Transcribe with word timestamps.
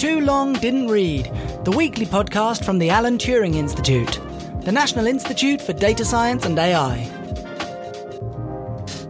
Too 0.00 0.22
Long 0.22 0.54
Didn't 0.54 0.88
Read, 0.88 1.26
the 1.64 1.72
weekly 1.72 2.06
podcast 2.06 2.64
from 2.64 2.78
the 2.78 2.88
Alan 2.88 3.18
Turing 3.18 3.56
Institute, 3.56 4.18
the 4.62 4.72
National 4.72 5.06
Institute 5.06 5.60
for 5.60 5.74
Data 5.74 6.06
Science 6.06 6.46
and 6.46 6.58
AI. 6.58 7.00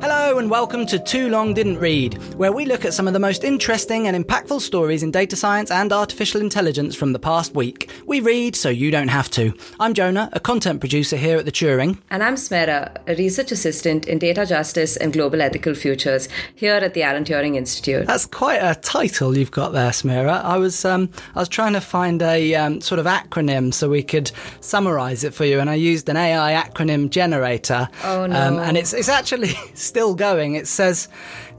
Hello 0.02 0.38
and 0.38 0.50
welcome 0.50 0.86
to 0.86 0.98
Too 0.98 1.28
Long 1.28 1.54
Didn't 1.54 1.78
Read, 1.78 2.14
where 2.40 2.52
we 2.52 2.64
look 2.64 2.86
at 2.86 2.94
some 2.94 3.06
of 3.06 3.12
the 3.12 3.18
most 3.18 3.44
interesting 3.44 4.08
and 4.08 4.16
impactful 4.16 4.62
stories 4.62 5.02
in 5.02 5.10
data 5.10 5.36
science 5.36 5.70
and 5.70 5.92
artificial 5.92 6.40
intelligence 6.40 6.96
from 6.96 7.12
the 7.12 7.18
past 7.18 7.54
week. 7.54 7.90
We 8.06 8.20
read 8.20 8.56
so 8.56 8.70
you 8.70 8.90
don't 8.90 9.08
have 9.08 9.30
to. 9.32 9.52
I'm 9.78 9.92
Jonah, 9.92 10.30
a 10.32 10.40
content 10.40 10.80
producer 10.80 11.18
here 11.18 11.36
at 11.36 11.44
the 11.44 11.52
Turing. 11.52 11.98
And 12.08 12.22
I'm 12.22 12.36
Smera, 12.36 12.96
a 13.06 13.14
research 13.16 13.52
assistant 13.52 14.08
in 14.08 14.18
data 14.18 14.46
justice 14.46 14.96
and 14.96 15.12
global 15.12 15.42
ethical 15.42 15.74
futures 15.74 16.30
here 16.54 16.76
at 16.76 16.94
the 16.94 17.02
Alan 17.02 17.24
Turing 17.24 17.56
Institute. 17.56 18.06
That's 18.06 18.24
quite 18.24 18.60
a 18.62 18.74
title 18.74 19.36
you've 19.36 19.50
got 19.50 19.74
there, 19.74 19.90
Smera. 19.90 20.42
I 20.42 20.56
was 20.56 20.82
um, 20.86 21.10
I 21.34 21.40
was 21.40 21.48
trying 21.50 21.74
to 21.74 21.80
find 21.82 22.22
a 22.22 22.54
um, 22.54 22.80
sort 22.80 23.00
of 23.00 23.04
acronym 23.04 23.74
so 23.74 23.90
we 23.90 24.02
could 24.02 24.32
summarize 24.62 25.24
it 25.24 25.34
for 25.34 25.44
you, 25.44 25.60
and 25.60 25.68
I 25.68 25.74
used 25.74 26.08
an 26.08 26.16
AI 26.16 26.54
acronym 26.54 27.10
generator. 27.10 27.90
Oh 28.02 28.24
no! 28.24 28.34
Um, 28.34 28.58
and 28.60 28.78
it's 28.78 28.94
it's 28.94 29.10
actually 29.10 29.48
still 29.74 30.14
going. 30.14 30.54
It 30.54 30.66
says 30.66 31.06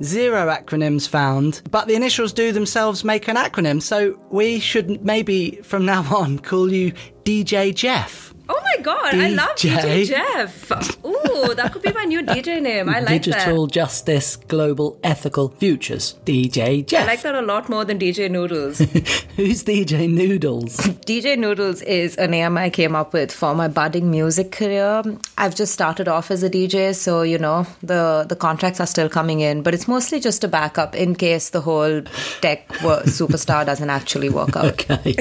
zero 0.03 0.47
acronyms 0.47 1.07
found, 1.07 1.61
but 1.71 1.87
the 1.87 1.95
initials 1.95 2.33
do 2.33 2.51
themselves 2.51 3.03
make 3.03 3.27
an 3.27 3.35
acronym. 3.35 3.81
So 3.81 4.19
we 4.29 4.59
should 4.59 5.03
maybe 5.03 5.59
from 5.63 5.85
now 5.85 6.03
on 6.15 6.39
call 6.39 6.71
you 6.71 6.93
DJ 7.23 7.73
Jeff. 7.73 8.33
Oh 8.49 8.59
my 8.63 8.83
god, 8.83 9.13
DJ. 9.13 9.23
I 9.23 9.29
love 9.29 9.55
DJ 9.55 10.05
Jeff. 10.07 10.71
Ooh, 11.05 11.20
that 11.55 11.71
could 11.73 11.81
be 11.81 11.91
my 11.93 12.05
new 12.05 12.21
DJ 12.23 12.61
name. 12.61 12.89
I 12.89 12.99
like 12.99 13.23
Digital 13.23 13.31
that. 13.31 13.45
Digital 13.45 13.67
Justice 13.67 14.35
Global 14.35 14.99
Ethical 15.03 15.49
Futures. 15.49 16.15
DJ 16.25 16.85
Jeff. 16.85 17.03
I 17.03 17.05
like 17.05 17.21
that 17.21 17.35
a 17.35 17.41
lot 17.41 17.69
more 17.69 17.85
than 17.85 17.99
DJ 17.99 18.29
Noodles. 18.29 18.79
Who's 19.37 19.63
DJ 19.63 20.09
Noodles? 20.09 20.77
DJ 21.11 21.37
Noodles 21.37 21.81
is 21.83 22.17
a 22.17 22.27
name 22.27 22.57
I 22.57 22.69
came 22.69 22.95
up 22.95 23.13
with 23.13 23.31
for 23.31 23.53
my 23.55 23.67
budding 23.67 24.11
music 24.11 24.51
career. 24.51 25.03
I've 25.37 25.55
just 25.55 25.73
started 25.73 26.07
off 26.07 26.31
as 26.31 26.43
a 26.43 26.49
DJ, 26.49 26.95
so 26.95 27.21
you 27.21 27.37
know, 27.37 27.65
the 27.81 28.25
the 28.27 28.35
contracts 28.35 28.79
are 28.79 28.87
still 28.87 29.09
coming 29.09 29.39
in, 29.41 29.63
but 29.63 29.73
it's 29.73 29.87
mostly 29.87 30.19
just 30.19 30.43
a 30.43 30.47
backup 30.47 30.95
in 30.95 31.15
case 31.15 31.49
the 31.49 31.61
whole 31.61 32.01
tech 32.41 32.67
superstar 33.17 33.65
doesn't 33.65 33.89
actually 33.89 34.29
work 34.29 34.55
out. 34.55 34.65
Okay. 34.65 35.15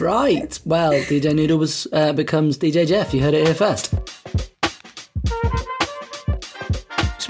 right. 0.00 0.58
Well, 0.64 0.92
DJ 0.92 1.34
Noodles 1.34 1.86
uh, 1.92 2.12
becomes 2.12 2.58
DJ 2.58 2.86
Jeff. 2.86 3.14
You 3.14 3.22
heard 3.22 3.34
it 3.34 3.46
here 3.46 3.54
first. 3.54 3.94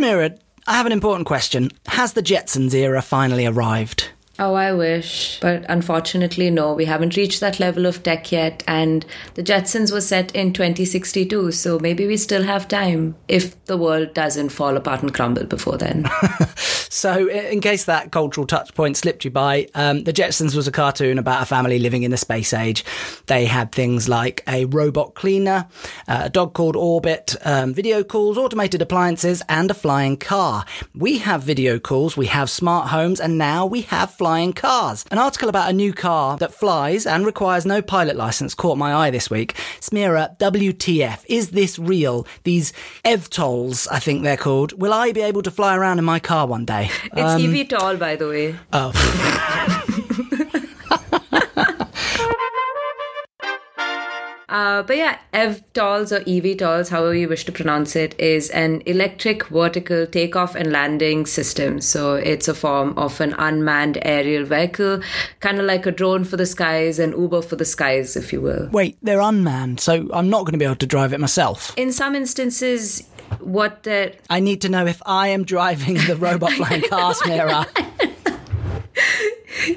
Smera, 0.03 0.37
I 0.67 0.73
have 0.73 0.87
an 0.87 0.91
important 0.91 1.29
question. 1.29 1.71
Has 1.87 2.15
the 2.15 2.25
Jetsons 2.25 2.75
era 2.75 3.01
finally 3.03 3.47
arrived? 3.47 4.11
Oh, 4.39 4.55
I 4.55 4.73
wish. 4.73 5.39
But 5.41 5.67
unfortunately, 5.69 6.49
no, 6.49 6.73
we 6.73 6.87
haven't 6.87 7.19
reached 7.19 7.41
that 7.41 7.61
level 7.61 7.85
of 7.85 8.03
tech 8.03 8.33
yet. 8.33 8.65
And 8.67 9.05
the 9.35 9.43
Jetsons 9.43 9.93
were 9.93 10.01
set 10.01 10.35
in 10.35 10.55
2062, 10.55 11.53
so 11.53 11.79
maybe 11.79 12.07
we 12.07 12.17
still 12.17 12.43
have 12.43 12.67
time 12.67 13.15
if 13.29 13.63
the 13.67 13.77
world 13.77 14.15
doesn't 14.15 14.49
fall 14.49 14.75
apart 14.79 15.03
and 15.03 15.13
crumble 15.13 15.45
before 15.45 15.77
then. 15.77 16.09
so, 16.57 17.29
in 17.29 17.61
case 17.61 17.85
that 17.85 18.11
cultural 18.11 18.47
touch 18.47 18.73
point 18.75 18.97
slipped 18.97 19.27
you 19.27 19.31
by, 19.31 19.69
um, 19.75 20.05
The 20.05 20.15
Jetsons 20.15 20.55
was 20.55 20.67
a 20.67 20.73
cartoon 20.73 21.19
about 21.19 21.43
a 21.43 21.47
family 21.47 21.79
living 21.79 22.03
in 22.03 22.11
the 22.11 22.17
space 22.17 22.55
age. 22.55 22.87
They 23.27 23.45
had 23.45 23.71
things 23.71 24.09
like 24.09 24.43
a 24.49 24.65
robot 24.65 25.15
cleaner, 25.15 25.69
uh, 26.09 26.23
a 26.25 26.31
dog 26.31 26.55
called 26.55 26.75
Orbit, 26.75 27.37
um, 27.45 27.75
video 27.75 28.03
calls, 28.03 28.39
automated 28.39 28.81
appliances, 28.81 29.43
and 29.51 29.71
a 29.71 29.75
flying 29.75 30.17
car. 30.17 30.65
We 30.95 31.19
have 31.19 31.43
video 31.43 31.79
calls, 31.79 32.17
we 32.17 32.27
have 32.27 32.49
smart 32.49 32.89
homes, 32.89 33.21
and 33.21 33.37
now 33.37 33.67
we 33.67 33.83
have 33.83 34.11
flying 34.23 34.53
cars. 34.53 35.05
An 35.11 35.19
article 35.19 35.49
about 35.49 35.69
a 35.69 35.73
new 35.73 35.93
car 35.93 36.37
that 36.37 36.55
flies 36.55 37.07
and 37.07 37.27
requires 37.27 37.67
no 37.67 37.83
pilot 37.83 38.15
license 38.15 38.55
caught 38.55 38.79
my 38.79 38.95
eye 38.95 39.11
this 39.11 39.29
week. 39.29 39.55
Smera, 39.81 40.39
WTF, 40.39 41.25
is 41.27 41.51
this 41.51 41.77
real? 41.77 42.25
These 42.45 42.73
EVTOLs, 43.05 43.89
I 43.91 43.99
think 43.99 44.23
they're 44.23 44.37
called. 44.37 44.81
Will 44.81 44.93
I 44.93 45.11
be 45.11 45.23
able 45.23 45.43
to 45.43 45.51
fly 45.51 45.77
around 45.77 45.99
in 45.99 46.05
my 46.05 46.21
car 46.21 46.47
one 46.47 46.65
day? 46.65 46.89
It's 47.07 47.21
um, 47.21 47.43
eVTOL, 47.43 47.99
by 47.99 48.15
the 48.15 48.29
way. 48.29 48.57
Oh. 48.73 49.79
Uh, 54.73 54.83
but 54.83 54.97
yeah, 54.97 55.19
EVTOLs 55.35 56.13
or 56.13 56.21
eVTOLs, 56.25 56.89
however 56.89 57.15
you 57.15 57.29
wish 57.29 57.45
to 57.45 57.53
pronounce 57.53 57.95
it, 57.95 58.19
is 58.19 58.49
an 58.51 58.83
electric 58.87 59.47
vertical 59.49 60.07
takeoff 60.07 60.55
and 60.55 60.73
landing 60.73 61.27
system. 61.27 61.79
So 61.79 62.15
it's 62.15 62.49
a 62.49 62.55
form 62.55 62.97
of 62.97 63.21
an 63.21 63.35
unmanned 63.37 63.99
aerial 64.01 64.47
vehicle, 64.47 65.03
kind 65.41 65.59
of 65.59 65.67
like 65.67 65.85
a 65.85 65.91
drone 65.91 66.25
for 66.25 66.39
the 66.39 66.47
skies 66.47 66.99
and 66.99 67.13
Uber 67.13 67.43
for 67.43 67.57
the 67.57 67.67
skies, 67.67 68.17
if 68.17 68.33
you 68.33 68.41
will. 68.41 68.71
Wait, 68.73 68.97
they're 69.03 69.21
unmanned, 69.21 69.79
so 69.79 70.09
I'm 70.11 70.31
not 70.31 70.47
going 70.47 70.53
to 70.53 70.59
be 70.59 70.65
able 70.65 70.77
to 70.77 70.87
drive 70.87 71.13
it 71.13 71.21
myself. 71.21 71.75
In 71.77 71.93
some 71.93 72.15
instances, 72.15 73.07
what 73.41 73.83
the. 73.83 74.15
I 74.31 74.41
need 74.41 74.63
to 74.63 74.71
know 74.71 74.87
if 74.87 75.03
I 75.05 75.29
am 75.29 75.45
driving 75.45 75.97
the 76.07 76.17
robot 76.17 76.53
flying 76.53 76.83
car, 76.89 77.13
Smera. 77.13 77.67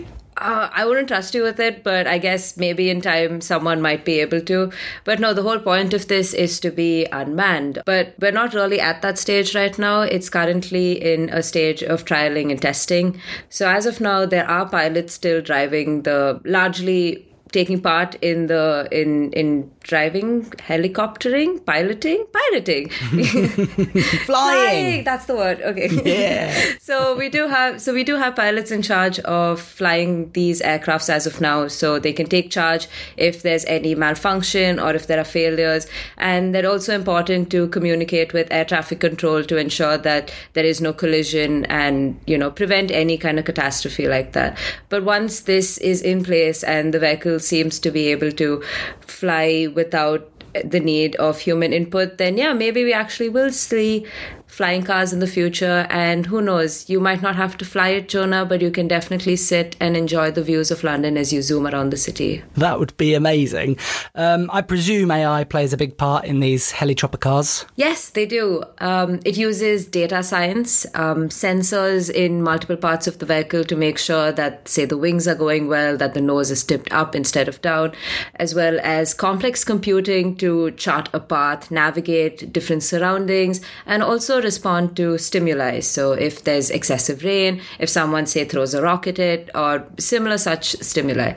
uh, 0.38 0.69
I 0.72 0.85
wouldn't 0.85 1.07
trust 1.07 1.34
you 1.34 1.44
with 1.44 1.59
it, 1.59 1.84
but 1.84 2.07
I 2.07 2.18
guess 2.18 2.57
maybe 2.57 2.90
in 2.90 3.01
time 3.01 3.41
someone 3.41 3.81
might 3.81 4.03
be 4.03 4.19
able 4.19 4.41
to. 4.41 4.72
But 5.03 5.19
no, 5.19 5.34
the 5.34 5.44
whole 5.44 5.59
point 5.59 5.94
of 5.94 6.07
this 6.07 6.34
is 6.34 6.59
to 6.62 6.72
be 6.72 7.06
unmanned. 7.12 7.81
But 7.85 8.16
we're 8.19 8.31
not 8.31 8.53
really 8.53 8.79
at 8.79 9.01
that 9.01 9.18
stage 9.18 9.56
right 9.56 9.78
now. 9.79 10.01
It's 10.01 10.29
currently 10.29 11.01
in 11.01 11.29
a 11.29 11.41
stage 11.41 11.84
of 11.84 12.06
trialing 12.06 12.51
and 12.51 12.62
testing. 12.62 13.22
So 13.50 13.69
as 13.69 13.85
of 13.85 14.01
now, 14.01 14.25
there 14.25 14.47
are 14.47 14.68
pilots 14.68 15.13
still 15.13 15.41
driving 15.41 16.01
the 16.01 16.41
largely 16.44 17.25
taking 17.51 17.79
part 17.81 18.16
in 18.16 18.47
the 18.47 18.88
in 18.91 19.31
in 19.33 19.72
driving, 19.81 20.44
helicoptering, 20.69 21.63
piloting, 21.66 22.25
piloting, 22.33 22.89
flying. 22.89 24.25
flying. 24.25 25.03
That's 25.03 25.25
the 25.25 25.35
word. 25.35 25.61
Okay. 25.61 25.89
Yeah. 26.06 26.53
so 26.79 27.16
we 27.16 27.29
do 27.29 27.47
have 27.47 27.81
so 27.81 27.94
we 27.94 28.03
do 28.03 28.16
have 28.16 28.35
pilots 28.35 28.72
in 28.72 28.81
charge 28.81 29.19
of 29.19 29.59
flying 29.59 30.31
these 30.31 30.61
aircrafts 30.61 31.09
as 31.09 31.25
of 31.25 31.39
now, 31.41 31.67
so 31.67 32.00
they 32.00 32.13
can 32.13 32.28
take 32.28 32.51
charge 32.51 32.88
if 33.17 33.41
there's 33.41 33.66
any 33.66 33.95
malfunction 33.95 34.79
or 34.79 34.94
if 34.94 35.07
there 35.07 35.19
are 35.19 35.31
failures, 35.39 35.88
and 36.17 36.53
they're 36.53 36.69
also 36.69 36.94
important 36.94 37.50
to 37.51 37.67
communicate 37.69 38.33
with 38.33 38.51
air 38.51 38.66
traffic 38.66 39.00
control 39.00 39.44
to 39.44 39.57
ensure 39.57 39.97
that 39.97 40.31
there 40.53 40.66
is 40.66 40.81
no 40.81 40.94
collision 40.94 41.66
and 41.66 42.19
you 42.27 42.38
know 42.38 42.51
prevent 42.51 42.91
any 42.91 43.17
kind 43.17 43.39
of 43.39 43.45
catastrophe 43.45 44.07
like 44.07 44.33
that. 44.33 44.57
But 44.89 45.03
once 45.03 45.41
this 45.41 45.77
is 45.77 46.01
in 46.01 46.23
place 46.23 46.63
and 46.63 46.94
the 46.94 47.00
vehicle 47.00 47.34
seems 47.40 47.79
to 47.79 47.91
be 47.91 48.07
able 48.07 48.31
to 48.34 48.63
fly 49.01 49.68
without 49.73 50.29
the 50.63 50.79
need 50.79 51.16
of 51.18 51.40
human 51.40 51.73
input, 51.73 52.18
then 52.18 52.38
yeah, 52.38 52.53
maybe 52.53 52.84
we 52.84 52.94
actually 52.94 53.29
will 53.29 53.51
see 53.51 54.06
flying 54.47 54.83
cars 54.83 55.11
in 55.11 55.19
the 55.19 55.28
future. 55.28 55.85
And 55.89 56.25
who 56.25 56.41
knows, 56.41 56.89
you 56.89 57.00
might 57.00 57.22
not 57.22 57.35
have 57.35 57.57
to 57.57 57.66
fly 57.66 57.89
it, 57.89 58.09
Jonah, 58.09 58.45
but 58.45 58.61
you 58.61 58.72
can 58.72 58.88
definitely 58.88 59.35
sit 59.35 59.75
and 59.79 59.97
enjoy 59.97 60.31
the 60.31 60.44
views 60.44 60.72
of 60.72 60.83
London 60.83 61.17
as 61.17 61.33
you 61.33 61.41
zoom 61.41 61.67
around 61.67 61.91
the 61.91 61.97
city. 61.97 62.44
That 62.56 62.79
would 62.79 62.95
be 62.97 63.13
amazing. 63.13 63.78
Um, 64.16 64.50
I 64.53 64.61
presume 64.61 65.11
AI 65.11 65.44
plays 65.44 65.73
a 65.73 65.78
big 65.78 65.97
part 65.97 66.25
in 66.25 66.39
these 66.39 66.72
helitropic 66.72 67.19
cars. 67.19 67.66
Yes, 67.75 68.09
they 68.09 68.25
do. 68.25 68.63
Um, 68.79 69.19
it 69.25 69.38
uses 69.38 69.85
data 69.85 70.23
science, 70.23 70.85
um, 70.94 71.29
sensors 71.29 72.09
in 72.09 72.41
multiple 72.41 72.77
parts 72.77 73.07
of 73.07 73.19
the 73.19 73.25
vehicle 73.25 73.63
to 73.66 73.75
make 73.75 73.97
sure 73.97 74.31
that, 74.31 74.67
say, 74.67 74.85
the 74.85 74.97
wings 74.97 75.27
are 75.27 75.35
going 75.35 75.67
well, 75.67 75.97
that 75.97 76.13
the 76.13 76.22
nose 76.22 76.51
is 76.51 76.63
tipped 76.63 76.91
up 76.91 77.16
instead 77.16 77.47
of 77.47 77.62
down, 77.62 77.91
as 78.35 78.56
well 78.56 78.79
as 78.83 79.13
complex 79.13 79.63
computing 79.63 80.35
to 80.38 80.72
chart 80.72 81.09
a 81.13 81.19
path, 81.19 81.72
navigate 81.72 82.53
different 82.53 82.83
surroundings, 82.83 83.62
and 83.85 84.03
also 84.03 84.34
respond 84.41 84.96
to 84.97 85.18
stimuli. 85.18 85.79
So 85.79 86.13
if 86.13 86.44
there's 86.44 86.69
excessive 86.69 87.23
rain, 87.23 87.62
if 87.79 87.90
someone 87.90 88.25
say 88.25 88.46
throws 88.46 88.73
a 88.73 88.81
rock 88.81 89.07
at 89.07 89.19
it, 89.19 89.50
or 89.56 89.85
similar 89.97 90.38
such 90.38 90.75
stimuli. 90.81 91.33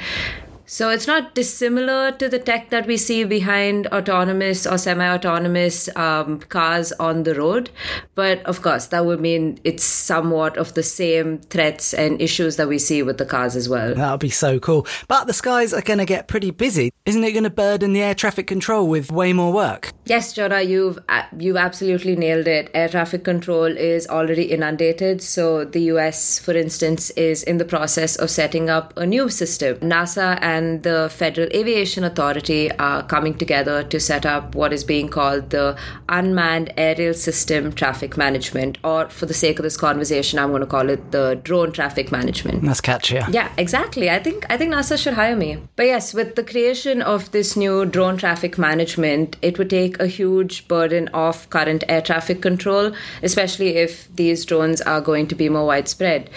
So 0.70 0.90
it's 0.90 1.06
not 1.06 1.34
dissimilar 1.34 2.12
to 2.12 2.28
the 2.28 2.38
tech 2.38 2.68
that 2.68 2.86
we 2.86 2.98
see 2.98 3.24
behind 3.24 3.86
autonomous 3.86 4.66
or 4.66 4.76
semi-autonomous 4.76 5.88
um, 5.96 6.40
cars 6.40 6.92
on 6.92 7.22
the 7.22 7.34
road, 7.34 7.70
but 8.14 8.42
of 8.44 8.60
course 8.60 8.88
that 8.88 9.06
would 9.06 9.18
mean 9.18 9.58
it's 9.64 9.82
somewhat 9.82 10.58
of 10.58 10.74
the 10.74 10.82
same 10.82 11.38
threats 11.38 11.94
and 11.94 12.20
issues 12.20 12.56
that 12.56 12.68
we 12.68 12.78
see 12.78 13.02
with 13.02 13.16
the 13.16 13.24
cars 13.24 13.56
as 13.56 13.66
well. 13.66 13.94
That 13.94 14.10
would 14.10 14.20
be 14.20 14.28
so 14.28 14.60
cool. 14.60 14.86
But 15.08 15.26
the 15.26 15.32
skies 15.32 15.72
are 15.72 15.80
going 15.80 16.00
to 16.00 16.04
get 16.04 16.28
pretty 16.28 16.50
busy, 16.50 16.92
isn't 17.06 17.24
it? 17.24 17.32
Going 17.32 17.44
to 17.44 17.50
burden 17.50 17.94
the 17.94 18.02
air 18.02 18.14
traffic 18.14 18.46
control 18.46 18.88
with 18.88 19.10
way 19.10 19.32
more 19.32 19.54
work. 19.54 19.94
Yes, 20.04 20.34
Jonah, 20.34 20.60
you've 20.60 20.98
uh, 21.08 21.22
you've 21.38 21.56
absolutely 21.56 22.14
nailed 22.14 22.46
it. 22.46 22.70
Air 22.74 22.90
traffic 22.90 23.24
control 23.24 23.64
is 23.74 24.06
already 24.06 24.44
inundated. 24.44 25.22
So 25.22 25.64
the 25.64 25.80
U.S., 25.92 26.38
for 26.38 26.54
instance, 26.54 27.08
is 27.10 27.42
in 27.42 27.56
the 27.56 27.64
process 27.64 28.16
of 28.16 28.28
setting 28.28 28.68
up 28.68 28.92
a 28.98 29.06
new 29.06 29.30
system. 29.30 29.76
NASA 29.78 30.38
and 30.42 30.57
and 30.58 30.82
the 30.82 31.08
Federal 31.10 31.48
Aviation 31.54 32.04
Authority 32.04 32.70
are 32.72 33.02
coming 33.14 33.34
together 33.42 33.82
to 33.84 34.00
set 34.00 34.26
up 34.26 34.54
what 34.54 34.72
is 34.72 34.84
being 34.84 35.08
called 35.08 35.50
the 35.50 35.66
Unmanned 36.08 36.72
Aerial 36.76 37.14
System 37.14 37.72
Traffic 37.72 38.16
Management, 38.16 38.78
or 38.82 39.08
for 39.08 39.26
the 39.26 39.34
sake 39.34 39.58
of 39.58 39.62
this 39.62 39.76
conversation, 39.76 40.38
I'm 40.38 40.50
going 40.50 40.60
to 40.60 40.66
call 40.66 40.90
it 40.90 41.12
the 41.12 41.26
Drone 41.42 41.72
Traffic 41.72 42.10
Management. 42.10 42.64
That's 42.64 42.80
catchier. 42.80 43.24
Yeah, 43.32 43.50
exactly. 43.56 44.10
I 44.10 44.18
think 44.18 44.46
I 44.50 44.56
think 44.58 44.74
NASA 44.74 44.98
should 45.02 45.14
hire 45.14 45.36
me. 45.36 45.50
But 45.76 45.86
yes, 45.86 46.12
with 46.12 46.34
the 46.34 46.44
creation 46.52 47.02
of 47.02 47.30
this 47.30 47.56
new 47.56 47.84
drone 47.84 48.16
traffic 48.16 48.58
management, 48.58 49.36
it 49.42 49.58
would 49.58 49.70
take 49.70 50.00
a 50.00 50.06
huge 50.06 50.66
burden 50.68 51.08
off 51.14 51.48
current 51.50 51.84
air 51.88 52.02
traffic 52.02 52.42
control, 52.42 52.92
especially 53.22 53.76
if 53.76 54.08
these 54.16 54.44
drones 54.44 54.80
are 54.80 55.00
going 55.00 55.28
to 55.28 55.34
be 55.34 55.48
more 55.48 55.66
widespread. 55.66 56.30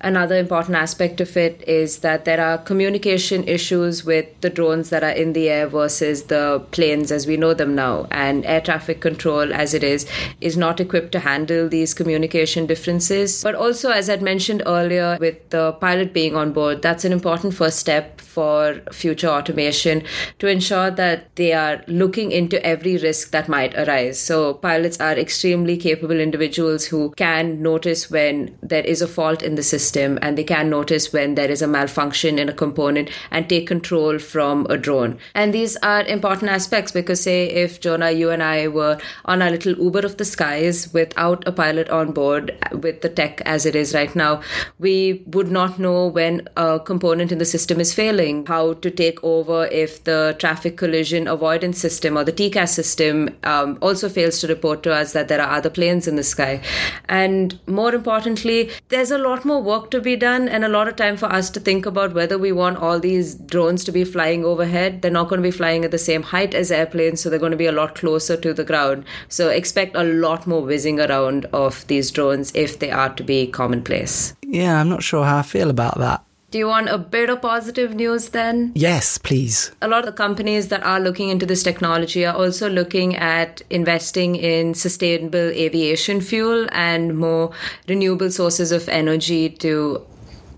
Another 0.00 0.36
important 0.36 0.76
aspect 0.76 1.20
of 1.20 1.36
it 1.36 1.62
is 1.66 1.98
that 1.98 2.24
there 2.24 2.40
are 2.40 2.58
communication 2.58 3.44
issues 3.44 3.67
with 3.70 4.26
the 4.40 4.50
drones 4.50 4.90
that 4.90 5.02
are 5.02 5.10
in 5.10 5.32
the 5.32 5.48
air 5.48 5.66
versus 5.66 6.24
the 6.24 6.64
planes 6.70 7.10
as 7.10 7.26
we 7.26 7.36
know 7.36 7.54
them 7.54 7.74
now. 7.74 8.06
And 8.10 8.44
air 8.46 8.60
traffic 8.60 9.00
control, 9.00 9.52
as 9.52 9.74
it 9.74 9.82
is, 9.82 10.06
is 10.40 10.56
not 10.56 10.80
equipped 10.80 11.12
to 11.12 11.20
handle 11.20 11.68
these 11.68 11.94
communication 11.94 12.66
differences. 12.66 13.42
But 13.42 13.54
also, 13.54 13.90
as 13.90 14.08
I'd 14.08 14.22
mentioned 14.22 14.62
earlier, 14.66 15.16
with 15.20 15.50
the 15.50 15.72
pilot 15.72 16.12
being 16.12 16.36
on 16.36 16.52
board, 16.52 16.82
that's 16.82 17.04
an 17.04 17.12
important 17.12 17.54
first 17.54 17.78
step 17.78 18.20
for 18.20 18.80
future 18.92 19.28
automation 19.28 20.04
to 20.38 20.46
ensure 20.46 20.90
that 20.92 21.34
they 21.34 21.52
are 21.52 21.82
looking 21.88 22.30
into 22.30 22.64
every 22.64 22.96
risk 22.96 23.32
that 23.32 23.48
might 23.48 23.74
arise. 23.74 24.20
So, 24.20 24.54
pilots 24.54 25.00
are 25.00 25.18
extremely 25.18 25.76
capable 25.76 26.20
individuals 26.20 26.84
who 26.84 27.10
can 27.16 27.60
notice 27.62 28.10
when 28.10 28.56
there 28.62 28.84
is 28.84 29.02
a 29.02 29.08
fault 29.08 29.42
in 29.42 29.56
the 29.56 29.62
system 29.62 30.18
and 30.22 30.38
they 30.38 30.44
can 30.44 30.70
notice 30.70 31.12
when 31.12 31.34
there 31.34 31.50
is 31.50 31.62
a 31.62 31.66
malfunction 31.66 32.38
in 32.38 32.48
a 32.48 32.52
component 32.52 33.10
and 33.32 33.48
take 33.48 33.57
control 33.62 34.18
from 34.18 34.66
a 34.68 34.76
drone. 34.76 35.18
And 35.34 35.52
these 35.52 35.76
are 35.76 36.02
important 36.02 36.50
aspects 36.50 36.92
because, 36.92 37.22
say, 37.22 37.46
if 37.46 37.80
Jonah, 37.80 38.10
you 38.10 38.30
and 38.30 38.42
I 38.42 38.68
were 38.68 38.98
on 39.24 39.42
a 39.42 39.50
little 39.50 39.74
Uber 39.74 40.00
of 40.00 40.16
the 40.16 40.24
skies 40.24 40.92
without 40.92 41.46
a 41.46 41.52
pilot 41.52 41.88
on 41.90 42.12
board 42.12 42.56
with 42.72 43.02
the 43.02 43.08
tech 43.08 43.40
as 43.44 43.66
it 43.66 43.74
is 43.74 43.94
right 43.94 44.14
now, 44.14 44.42
we 44.78 45.22
would 45.26 45.50
not 45.50 45.78
know 45.78 46.06
when 46.06 46.48
a 46.56 46.80
component 46.80 47.32
in 47.32 47.38
the 47.38 47.44
system 47.44 47.80
is 47.80 47.94
failing, 47.94 48.46
how 48.46 48.74
to 48.74 48.90
take 48.90 49.22
over 49.24 49.66
if 49.66 50.04
the 50.04 50.36
traffic 50.38 50.76
collision 50.76 51.28
avoidance 51.28 51.78
system 51.78 52.16
or 52.16 52.24
the 52.24 52.32
TCAS 52.32 52.68
system 52.68 53.28
um, 53.44 53.78
also 53.80 54.08
fails 54.08 54.40
to 54.40 54.46
report 54.46 54.82
to 54.82 54.92
us 54.92 55.12
that 55.12 55.28
there 55.28 55.40
are 55.40 55.56
other 55.56 55.70
planes 55.70 56.06
in 56.08 56.16
the 56.16 56.22
sky. 56.22 56.60
And 57.08 57.58
more 57.66 57.94
importantly, 57.94 58.70
there's 58.88 59.10
a 59.10 59.18
lot 59.18 59.44
more 59.44 59.62
work 59.62 59.90
to 59.90 60.00
be 60.00 60.16
done 60.16 60.48
and 60.48 60.64
a 60.64 60.68
lot 60.68 60.88
of 60.88 60.96
time 60.96 61.16
for 61.16 61.26
us 61.26 61.50
to 61.50 61.60
think 61.60 61.86
about 61.86 62.14
whether 62.14 62.38
we 62.38 62.52
want 62.52 62.78
all 62.78 63.00
these 63.00 63.34
drones 63.48 63.84
to 63.84 63.92
be 63.92 64.04
flying 64.04 64.44
overhead. 64.44 65.02
They're 65.02 65.10
not 65.10 65.28
going 65.28 65.42
to 65.42 65.48
be 65.48 65.50
flying 65.50 65.84
at 65.84 65.90
the 65.90 65.98
same 65.98 66.22
height 66.22 66.54
as 66.54 66.70
airplanes, 66.70 67.20
so 67.20 67.30
they're 67.30 67.38
going 67.38 67.52
to 67.52 67.56
be 67.56 67.66
a 67.66 67.72
lot 67.72 67.94
closer 67.94 68.36
to 68.36 68.54
the 68.54 68.64
ground. 68.64 69.04
So 69.28 69.48
expect 69.48 69.96
a 69.96 70.04
lot 70.04 70.46
more 70.46 70.62
whizzing 70.62 71.00
around 71.00 71.46
of 71.46 71.86
these 71.88 72.10
drones 72.10 72.52
if 72.54 72.78
they 72.78 72.90
are 72.90 73.14
to 73.14 73.22
be 73.22 73.46
commonplace. 73.46 74.34
Yeah, 74.46 74.80
I'm 74.80 74.88
not 74.88 75.02
sure 75.02 75.24
how 75.24 75.38
I 75.38 75.42
feel 75.42 75.70
about 75.70 75.98
that. 75.98 76.24
Do 76.50 76.56
you 76.56 76.66
want 76.66 76.88
a 76.88 76.96
bit 76.96 77.28
of 77.28 77.42
positive 77.42 77.94
news 77.94 78.30
then? 78.30 78.72
Yes, 78.74 79.18
please. 79.18 79.70
A 79.82 79.88
lot 79.88 80.00
of 80.00 80.06
the 80.06 80.12
companies 80.12 80.68
that 80.68 80.82
are 80.82 80.98
looking 80.98 81.28
into 81.28 81.44
this 81.44 81.62
technology 81.62 82.24
are 82.24 82.34
also 82.34 82.70
looking 82.70 83.14
at 83.16 83.60
investing 83.68 84.34
in 84.34 84.72
sustainable 84.72 85.50
aviation 85.50 86.22
fuel 86.22 86.66
and 86.72 87.18
more 87.18 87.52
renewable 87.86 88.30
sources 88.30 88.72
of 88.72 88.88
energy 88.88 89.50
to 89.50 90.06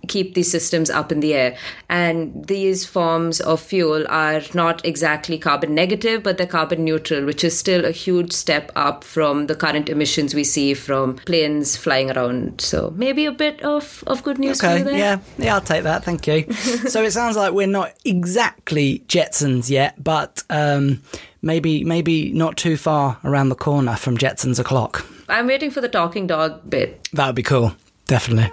keep 0.09 0.35
these 0.35 0.51
systems 0.51 0.91
up 0.91 1.13
in 1.13 1.21
the 1.21 1.35
air. 1.35 1.57
And 1.89 2.45
these 2.47 2.85
forms 2.85 3.41
of 3.41 3.61
fuel 3.61 4.07
are 4.09 4.43
not 4.55 4.85
exactly 4.85 5.39
carbon 5.39 5.75
negative, 5.75 6.23
but 6.23 6.39
they're 6.39 6.47
carbon 6.47 6.85
neutral, 6.85 7.25
which 7.25 7.45
is 7.45 7.59
still 7.59 7.85
a 7.85 7.91
huge 7.91 8.33
step 8.33 8.71
up 8.77 9.05
from 9.05 9.47
the 9.47 9.55
current 9.55 9.89
emissions 9.89 10.35
we 10.35 10.45
see 10.45 10.75
from 10.75 11.17
planes 11.17 11.77
flying 11.77 12.11
around. 12.11 12.61
So 12.61 12.93
maybe 12.97 13.27
a 13.27 13.33
bit 13.33 13.61
of, 13.63 14.05
of 14.07 14.23
good 14.23 14.39
news 14.39 14.63
okay, 14.63 14.75
for 14.75 14.79
you 14.79 14.85
there. 14.85 14.99
Yeah, 14.99 15.19
yeah, 15.39 15.55
I'll 15.55 15.61
take 15.61 15.85
that. 15.85 16.05
Thank 16.05 16.27
you. 16.27 16.53
so 16.53 17.03
it 17.03 17.13
sounds 17.13 17.37
like 17.37 17.53
we're 17.53 17.67
not 17.67 17.95
exactly 18.05 19.05
Jetsons 19.07 19.71
yet, 19.71 20.03
but 20.03 20.43
um, 20.51 21.03
maybe 21.43 21.85
maybe 21.85 22.33
not 22.33 22.57
too 22.57 22.77
far 22.77 23.19
around 23.25 23.49
the 23.49 23.55
corner 23.55 23.97
from 23.97 24.17
Jetsons 24.17 24.59
o'clock. 24.59 25.07
I'm 25.29 25.47
waiting 25.47 25.71
for 25.71 25.81
the 25.81 25.89
talking 25.89 26.27
dog 26.27 26.69
bit. 26.69 27.09
That 27.13 27.27
would 27.27 27.37
be 27.37 27.43
cool. 27.43 27.73
Definitely. 28.07 28.51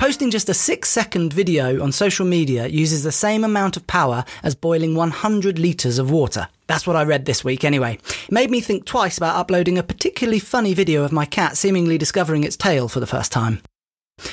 Posting 0.00 0.30
just 0.30 0.48
a 0.48 0.54
six 0.54 0.88
second 0.88 1.34
video 1.34 1.82
on 1.82 1.92
social 1.92 2.24
media 2.24 2.66
uses 2.66 3.02
the 3.02 3.12
same 3.12 3.44
amount 3.44 3.76
of 3.76 3.86
power 3.86 4.24
as 4.42 4.54
boiling 4.54 4.94
100 4.94 5.58
litres 5.58 5.98
of 5.98 6.10
water. 6.10 6.48
That's 6.68 6.86
what 6.86 6.96
I 6.96 7.02
read 7.04 7.26
this 7.26 7.44
week 7.44 7.64
anyway. 7.64 7.98
It 8.08 8.32
made 8.32 8.50
me 8.50 8.62
think 8.62 8.86
twice 8.86 9.18
about 9.18 9.36
uploading 9.36 9.76
a 9.76 9.82
particularly 9.82 10.38
funny 10.38 10.72
video 10.72 11.04
of 11.04 11.12
my 11.12 11.26
cat 11.26 11.58
seemingly 11.58 11.98
discovering 11.98 12.44
its 12.44 12.56
tail 12.56 12.88
for 12.88 12.98
the 12.98 13.06
first 13.06 13.30
time. 13.30 13.60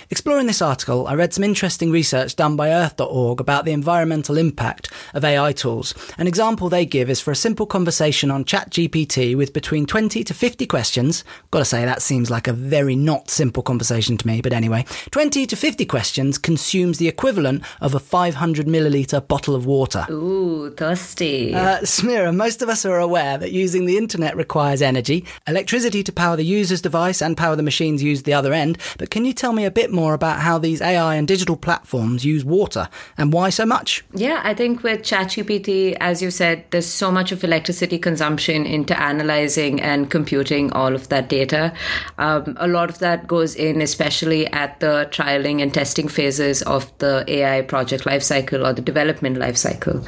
Exploring 0.10 0.48
this 0.48 0.62
article, 0.62 1.07
I 1.07 1.16
read 1.16 1.34
some 1.34 1.44
interesting 1.44 1.92
research 1.92 2.36
done 2.36 2.56
by 2.56 2.72
Earth.org 2.72 3.39
about 3.39 3.66
the 3.66 3.72
environmental 3.72 4.38
impact 4.38 4.92
of 5.13 5.24
AI 5.24 5.51
tools. 5.51 5.94
An 6.18 6.28
example 6.28 6.69
they 6.69 6.86
give 6.86 7.10
is 7.10 7.19
for 7.19 7.31
a 7.31 7.36
simple 7.36 7.66
conversation 7.66 8.31
on 8.31 8.45
ChatGPT 8.45 9.36
with 9.36 9.54
between 9.54 9.86
20 9.86 10.24
to 10.24 10.34
50 10.34 10.66
questions. 10.66 11.24
Gotta 11.51 11.66
say, 11.66 11.86
that 11.86 12.01
seems 12.01 12.30
like 12.30 12.48
a 12.48 12.54
very 12.54 12.95
not 12.95 13.30
simple 13.30 13.63
conversation 13.63 14.18
to 14.18 14.28
me, 14.28 14.42
but 14.42 14.54
anyway. 14.54 14.86
20 15.12 15.45
to 15.45 15.56
50 15.56 15.86
questions 15.86 16.38
consumes 16.38 16.98
the 16.98 17.07
equivalent 17.07 17.63
of 17.81 17.94
a 17.94 18.00
500 18.00 18.68
milliliter 18.68 19.25
bottle 19.25 19.56
of 19.56 19.66
water. 19.66 20.06
Ooh, 20.10 20.72
thirsty. 20.72 21.54
Uh, 21.54 21.80
Smera, 21.81 22.36
most 22.36 22.62
of 22.62 22.69
us 22.69 22.86
are 22.86 23.00
aware 23.00 23.38
that 23.38 23.51
using 23.51 23.86
the 23.86 23.98
internet 23.98 24.36
requires 24.36 24.81
energy, 24.81 25.25
electricity 25.48 26.04
to 26.04 26.12
power 26.12 26.36
the 26.36 26.45
user's 26.45 26.81
device 26.81 27.22
and 27.22 27.38
power 27.38 27.56
the 27.56 27.63
machines 27.63 28.04
used 28.04 28.25
the 28.25 28.33
other 28.33 28.54
end, 28.54 28.78
but 28.98 29.10
can 29.10 29.25
you 29.25 29.33
tell 29.33 29.54
me 29.54 29.66
a 29.66 29.72
bit 29.77 29.91
more 29.91 30.15
about 30.15 30.39
how 30.39 30.57
these 30.57 30.81
AI 30.81 31.13
and 31.13 31.27
digital 31.27 31.56
platforms 31.56 32.25
use 32.25 32.44
water 32.44 32.89
and 33.15 33.31
why 33.31 33.51
so 33.51 33.63
much? 33.63 34.03
Yeah, 34.15 34.41
I 34.44 34.56
think 34.56 34.81
with 34.81 35.01
ChatGPT, 35.03 35.95
as 36.00 36.19
you 36.19 36.31
said, 36.31 36.65
there's 36.71 36.88
so 36.88 37.12
much 37.12 37.31
of 37.31 37.44
electricity 37.44 38.00
consumption 38.00 38.65
into 38.65 39.00
analyzing 39.00 39.79
and 39.79 40.09
computing 40.09 40.74
all 40.74 40.95
of 40.95 41.09
that 41.09 41.29
data. 41.29 41.74
Um, 42.18 42.57
a 42.59 42.68
lot 42.68 42.89
of 42.89 42.97
that 43.00 43.27
goes 43.27 43.53
in, 43.53 43.83
especially 43.83 44.47
at 44.47 44.79
the 44.79 45.07
trialing 45.12 45.62
and 45.62 45.71
testing 45.71 46.07
phases 46.07 46.63
of 46.63 46.91
the 46.97 47.23
AI 47.27 47.62
project 47.62 48.06
lifecycle 48.06 48.65
or 48.68 48.73
the 48.73 48.81
development 48.81 49.38
lifecycle. 49.38 50.03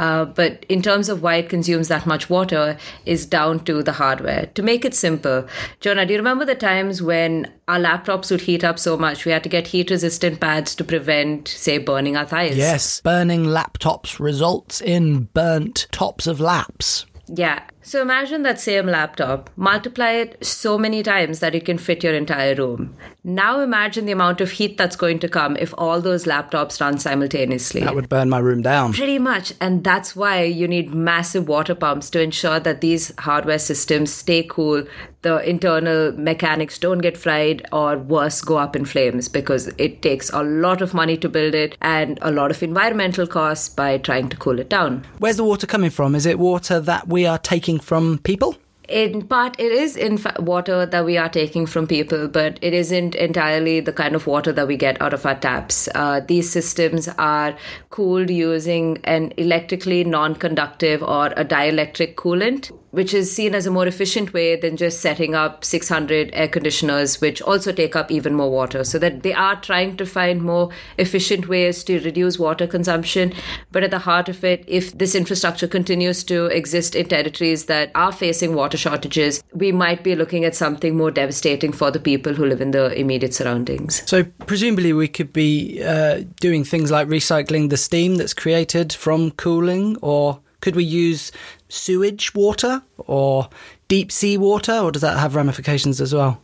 Uh, 0.00 0.24
but 0.24 0.64
in 0.70 0.80
terms 0.80 1.10
of 1.10 1.22
why 1.22 1.36
it 1.36 1.50
consumes 1.50 1.88
that 1.88 2.06
much 2.06 2.30
water, 2.30 2.78
is 3.04 3.26
down 3.26 3.62
to 3.62 3.82
the 3.82 3.92
hardware. 3.92 4.46
To 4.54 4.62
make 4.62 4.86
it 4.86 4.94
simple, 4.94 5.46
Jonah, 5.80 6.06
do 6.06 6.14
you 6.14 6.18
remember 6.18 6.46
the 6.46 6.54
times 6.54 7.02
when 7.02 7.52
our 7.68 7.78
laptops 7.78 8.30
would 8.30 8.40
heat 8.40 8.64
up 8.64 8.78
so 8.78 8.96
much 8.96 9.26
we 9.26 9.32
had 9.32 9.42
to 9.42 9.50
get 9.50 9.66
heat 9.66 9.90
resistant 9.90 10.40
pads 10.40 10.74
to 10.76 10.84
prevent, 10.84 11.48
say, 11.48 11.76
burning 11.76 12.16
our 12.16 12.24
thighs? 12.24 12.56
Yes, 12.56 13.02
burning 13.02 13.44
laptops 13.44 14.18
results 14.18 14.80
in 14.80 15.24
burnt 15.34 15.86
tops 15.92 16.26
of 16.26 16.40
laps. 16.40 17.04
Yeah. 17.28 17.62
So 17.82 18.02
imagine 18.02 18.42
that 18.42 18.60
same 18.60 18.86
laptop, 18.86 19.48
multiply 19.56 20.10
it 20.10 20.44
so 20.44 20.76
many 20.76 21.02
times 21.02 21.40
that 21.40 21.54
it 21.54 21.64
can 21.64 21.78
fit 21.78 22.04
your 22.04 22.14
entire 22.14 22.54
room. 22.54 22.94
Now 23.24 23.60
imagine 23.60 24.04
the 24.04 24.12
amount 24.12 24.42
of 24.42 24.50
heat 24.50 24.76
that's 24.76 24.96
going 24.96 25.18
to 25.20 25.28
come 25.28 25.56
if 25.56 25.72
all 25.78 26.00
those 26.00 26.24
laptops 26.24 26.80
run 26.80 26.98
simultaneously. 26.98 27.80
That 27.80 27.94
would 27.94 28.10
burn 28.10 28.28
my 28.28 28.38
room 28.38 28.60
down. 28.60 28.92
Pretty 28.92 29.18
much. 29.18 29.54
And 29.60 29.82
that's 29.82 30.14
why 30.14 30.42
you 30.42 30.68
need 30.68 30.94
massive 30.94 31.48
water 31.48 31.74
pumps 31.74 32.10
to 32.10 32.20
ensure 32.20 32.60
that 32.60 32.82
these 32.82 33.12
hardware 33.18 33.58
systems 33.58 34.12
stay 34.12 34.42
cool, 34.42 34.84
the 35.22 35.38
internal 35.48 36.12
mechanics 36.12 36.78
don't 36.78 36.98
get 36.98 37.16
fried, 37.16 37.66
or 37.72 37.98
worse, 37.98 38.40
go 38.40 38.56
up 38.56 38.74
in 38.74 38.84
flames 38.84 39.28
because 39.28 39.68
it 39.78 40.02
takes 40.02 40.30
a 40.30 40.42
lot 40.42 40.80
of 40.80 40.94
money 40.94 41.16
to 41.18 41.28
build 41.28 41.54
it 41.54 41.76
and 41.82 42.18
a 42.22 42.30
lot 42.30 42.50
of 42.50 42.62
environmental 42.62 43.26
costs 43.26 43.68
by 43.68 43.98
trying 43.98 44.28
to 44.30 44.36
cool 44.36 44.58
it 44.58 44.68
down. 44.68 45.04
Where's 45.18 45.36
the 45.36 45.44
water 45.44 45.66
coming 45.66 45.90
from? 45.90 46.14
Is 46.14 46.26
it 46.26 46.38
water 46.38 46.80
that 46.80 47.08
we 47.08 47.26
are 47.26 47.38
taking 47.38 47.78
from 47.78 48.18
people? 48.18 48.56
in 48.90 49.24
part 49.26 49.58
it 49.60 49.70
is 49.70 49.96
in 49.96 50.18
fact 50.18 50.40
water 50.40 50.84
that 50.84 51.04
we 51.04 51.16
are 51.16 51.28
taking 51.28 51.64
from 51.64 51.86
people 51.86 52.26
but 52.26 52.58
it 52.60 52.74
isn't 52.74 53.14
entirely 53.14 53.78
the 53.78 53.92
kind 53.92 54.16
of 54.16 54.26
water 54.26 54.52
that 54.52 54.66
we 54.66 54.76
get 54.76 55.00
out 55.00 55.14
of 55.14 55.24
our 55.24 55.36
taps 55.36 55.88
uh, 55.94 56.20
these 56.26 56.50
systems 56.50 57.08
are 57.16 57.56
cooled 57.90 58.28
using 58.28 58.98
an 59.04 59.32
electrically 59.36 60.02
non-conductive 60.02 61.02
or 61.04 61.26
a 61.36 61.44
dielectric 61.44 62.16
coolant 62.16 62.72
which 62.90 63.14
is 63.14 63.34
seen 63.34 63.54
as 63.54 63.66
a 63.66 63.70
more 63.70 63.86
efficient 63.86 64.32
way 64.32 64.56
than 64.56 64.76
just 64.76 65.00
setting 65.00 65.34
up 65.34 65.64
600 65.64 66.30
air 66.32 66.48
conditioners, 66.48 67.20
which 67.20 67.40
also 67.42 67.72
take 67.72 67.94
up 67.94 68.10
even 68.10 68.34
more 68.34 68.50
water. 68.50 68.84
So 68.84 68.98
that 68.98 69.22
they 69.22 69.32
are 69.32 69.60
trying 69.60 69.96
to 69.96 70.06
find 70.06 70.42
more 70.42 70.70
efficient 70.98 71.48
ways 71.48 71.84
to 71.84 72.00
reduce 72.00 72.38
water 72.38 72.66
consumption. 72.66 73.32
But 73.70 73.84
at 73.84 73.90
the 73.90 74.00
heart 74.00 74.28
of 74.28 74.42
it, 74.44 74.64
if 74.66 74.96
this 74.98 75.14
infrastructure 75.14 75.68
continues 75.68 76.24
to 76.24 76.46
exist 76.46 76.94
in 76.94 77.08
territories 77.08 77.66
that 77.66 77.90
are 77.94 78.12
facing 78.12 78.54
water 78.54 78.76
shortages, 78.76 79.42
we 79.52 79.72
might 79.72 80.02
be 80.02 80.14
looking 80.14 80.44
at 80.44 80.54
something 80.54 80.96
more 80.96 81.10
devastating 81.10 81.72
for 81.72 81.90
the 81.90 82.00
people 82.00 82.34
who 82.34 82.46
live 82.46 82.60
in 82.60 82.72
the 82.72 82.92
immediate 82.98 83.34
surroundings. 83.34 84.02
So, 84.08 84.24
presumably, 84.46 84.92
we 84.92 85.08
could 85.08 85.32
be 85.32 85.82
uh, 85.82 86.24
doing 86.40 86.64
things 86.64 86.90
like 86.90 87.08
recycling 87.08 87.70
the 87.70 87.76
steam 87.76 88.16
that's 88.16 88.34
created 88.34 88.92
from 88.92 89.30
cooling, 89.32 89.96
or 90.02 90.40
could 90.60 90.76
we 90.76 90.84
use 90.84 91.32
sewage 91.70 92.34
water 92.34 92.82
or 92.98 93.48
deep 93.88 94.12
sea 94.12 94.36
water, 94.36 94.72
or 94.78 94.92
does 94.92 95.02
that 95.02 95.18
have 95.18 95.34
ramifications 95.34 96.00
as 96.00 96.14
well? 96.14 96.42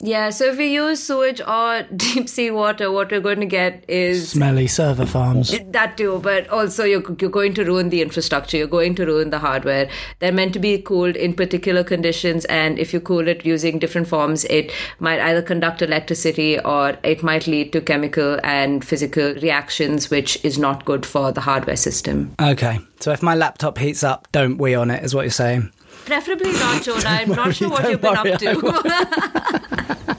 Yeah, 0.00 0.30
so 0.30 0.46
if 0.46 0.58
we 0.58 0.66
use 0.66 1.02
sewage 1.02 1.40
or 1.40 1.82
deep 1.96 2.28
sea 2.28 2.50
water, 2.50 2.90
what 2.92 3.10
we're 3.10 3.20
going 3.20 3.40
to 3.40 3.46
get 3.46 3.84
is 3.88 4.30
smelly 4.30 4.66
server 4.66 5.06
farms. 5.06 5.58
That 5.68 5.96
too, 5.96 6.18
but 6.22 6.46
also 6.48 6.84
you're, 6.84 7.02
you're 7.18 7.30
going 7.30 7.54
to 7.54 7.64
ruin 7.64 7.88
the 7.88 8.02
infrastructure, 8.02 8.56
you're 8.56 8.66
going 8.66 8.94
to 8.96 9.06
ruin 9.06 9.30
the 9.30 9.38
hardware. 9.38 9.88
They're 10.18 10.32
meant 10.32 10.52
to 10.54 10.58
be 10.58 10.76
cooled 10.78 11.16
in 11.16 11.34
particular 11.34 11.84
conditions, 11.84 12.44
and 12.46 12.78
if 12.78 12.92
you 12.92 13.00
cool 13.00 13.26
it 13.28 13.46
using 13.46 13.78
different 13.78 14.06
forms, 14.06 14.44
it 14.46 14.72
might 14.98 15.20
either 15.20 15.40
conduct 15.40 15.80
electricity 15.80 16.60
or 16.60 16.98
it 17.02 17.22
might 17.22 17.46
lead 17.46 17.72
to 17.72 17.80
chemical 17.80 18.38
and 18.44 18.84
physical 18.84 19.34
reactions, 19.36 20.10
which 20.10 20.42
is 20.44 20.58
not 20.58 20.84
good 20.84 21.06
for 21.06 21.32
the 21.32 21.40
hardware 21.40 21.76
system. 21.76 22.34
Okay, 22.40 22.78
so 23.00 23.12
if 23.12 23.22
my 23.22 23.34
laptop 23.34 23.78
heats 23.78 24.04
up, 24.04 24.28
don't 24.32 24.58
wee 24.58 24.74
on 24.74 24.90
it, 24.90 25.02
is 25.02 25.14
what 25.14 25.22
you're 25.22 25.30
saying? 25.30 25.72
Preferably 26.04 26.52
not, 26.52 26.82
Jonah. 26.82 27.02
I'm 27.06 27.30
not 27.30 27.54
sure 27.54 27.70
what 27.70 27.88
you've 27.88 28.00
been 28.00 28.14
worry, 28.14 28.32
up 28.32 28.40
to. 28.40 30.16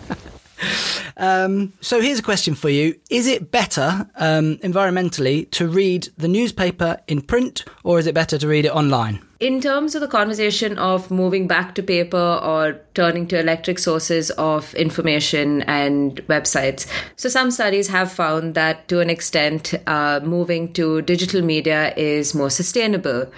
um, 1.18 1.74
so 1.82 2.02
here's 2.02 2.20
a 2.20 2.24
question 2.24 2.56
for 2.56 2.70
you: 2.70 2.96
Is 3.10 3.28
it 3.28 3.52
better 3.52 4.10
um, 4.16 4.58
environmentally 4.58 5.50
to 5.52 5.68
read 5.68 6.10
the 6.18 6.28
newspaper 6.28 6.98
in 7.08 7.22
print, 7.22 7.66
or 7.84 8.00
is 8.00 8.08
it 8.08 8.16
better 8.16 8.38
to 8.38 8.48
read 8.48 8.66
it 8.66 8.72
online? 8.72 9.22
In 9.42 9.60
terms 9.60 9.96
of 9.96 10.02
the 10.02 10.08
conversation 10.08 10.80
of 10.80 11.12
moving 11.12 11.46
back 11.46 11.76
to 11.76 11.84
paper 11.84 12.40
or 12.42 12.80
turning 12.94 13.28
to 13.28 13.40
electric 13.40 13.78
sources 13.80 14.32
of 14.32 14.74
information 14.76 15.62
and 15.64 16.26
websites, 16.28 16.88
so 17.18 17.28
some 17.28 17.52
studies 17.52 17.90
have 17.90 18.12
found 18.12 18.56
that 18.56 18.88
to 18.88 19.02
an 19.02 19.10
extent, 19.10 19.74
uh, 19.88 20.22
moving 20.24 20.72
to 20.74 21.02
digital 21.02 21.42
media 21.42 21.94
is 21.98 22.34
more 22.34 22.50
sustainable. 22.50 23.30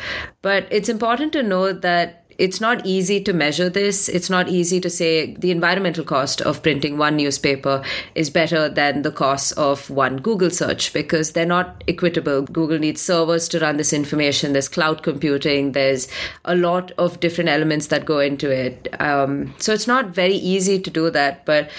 But 0.43 0.67
it's 0.69 0.87
important 0.87 1.33
to 1.33 1.41
note 1.41 1.81
that 1.81 2.26
it's 2.37 2.61
not 2.61 2.85
easy 2.85 3.19
to 3.21 3.33
measure 3.33 3.69
this. 3.69 4.07
It's 4.09 4.29
not 4.29 4.47
easy 4.47 4.79
to 4.81 4.89
say 4.89 5.33
the 5.35 5.51
environmental 5.51 6.03
cost 6.03 6.41
of 6.41 6.61
printing 6.61 6.97
one 6.97 7.17
newspaper 7.17 7.83
is 8.15 8.29
better 8.29 8.69
than 8.69 9.01
the 9.01 9.11
cost 9.11 9.53
of 9.57 9.89
one 9.89 10.17
Google 10.17 10.49
search 10.49 10.93
because 10.93 11.31
they're 11.31 11.45
not 11.45 11.83
equitable. 11.87 12.43
Google 12.43 12.79
needs 12.79 13.01
servers 13.01 13.47
to 13.49 13.59
run 13.59 13.77
this 13.77 13.93
information. 13.93 14.53
There's 14.53 14.69
cloud 14.69 15.03
computing. 15.03 15.71
There's 15.71 16.07
a 16.45 16.55
lot 16.55 16.91
of 16.97 17.19
different 17.19 17.49
elements 17.49 17.87
that 17.87 18.05
go 18.05 18.19
into 18.19 18.49
it. 18.49 18.87
Um, 18.99 19.53
so 19.57 19.73
it's 19.73 19.87
not 19.87 20.09
very 20.09 20.35
easy 20.35 20.79
to 20.79 20.89
do 20.89 21.09
that. 21.09 21.45
But 21.45 21.71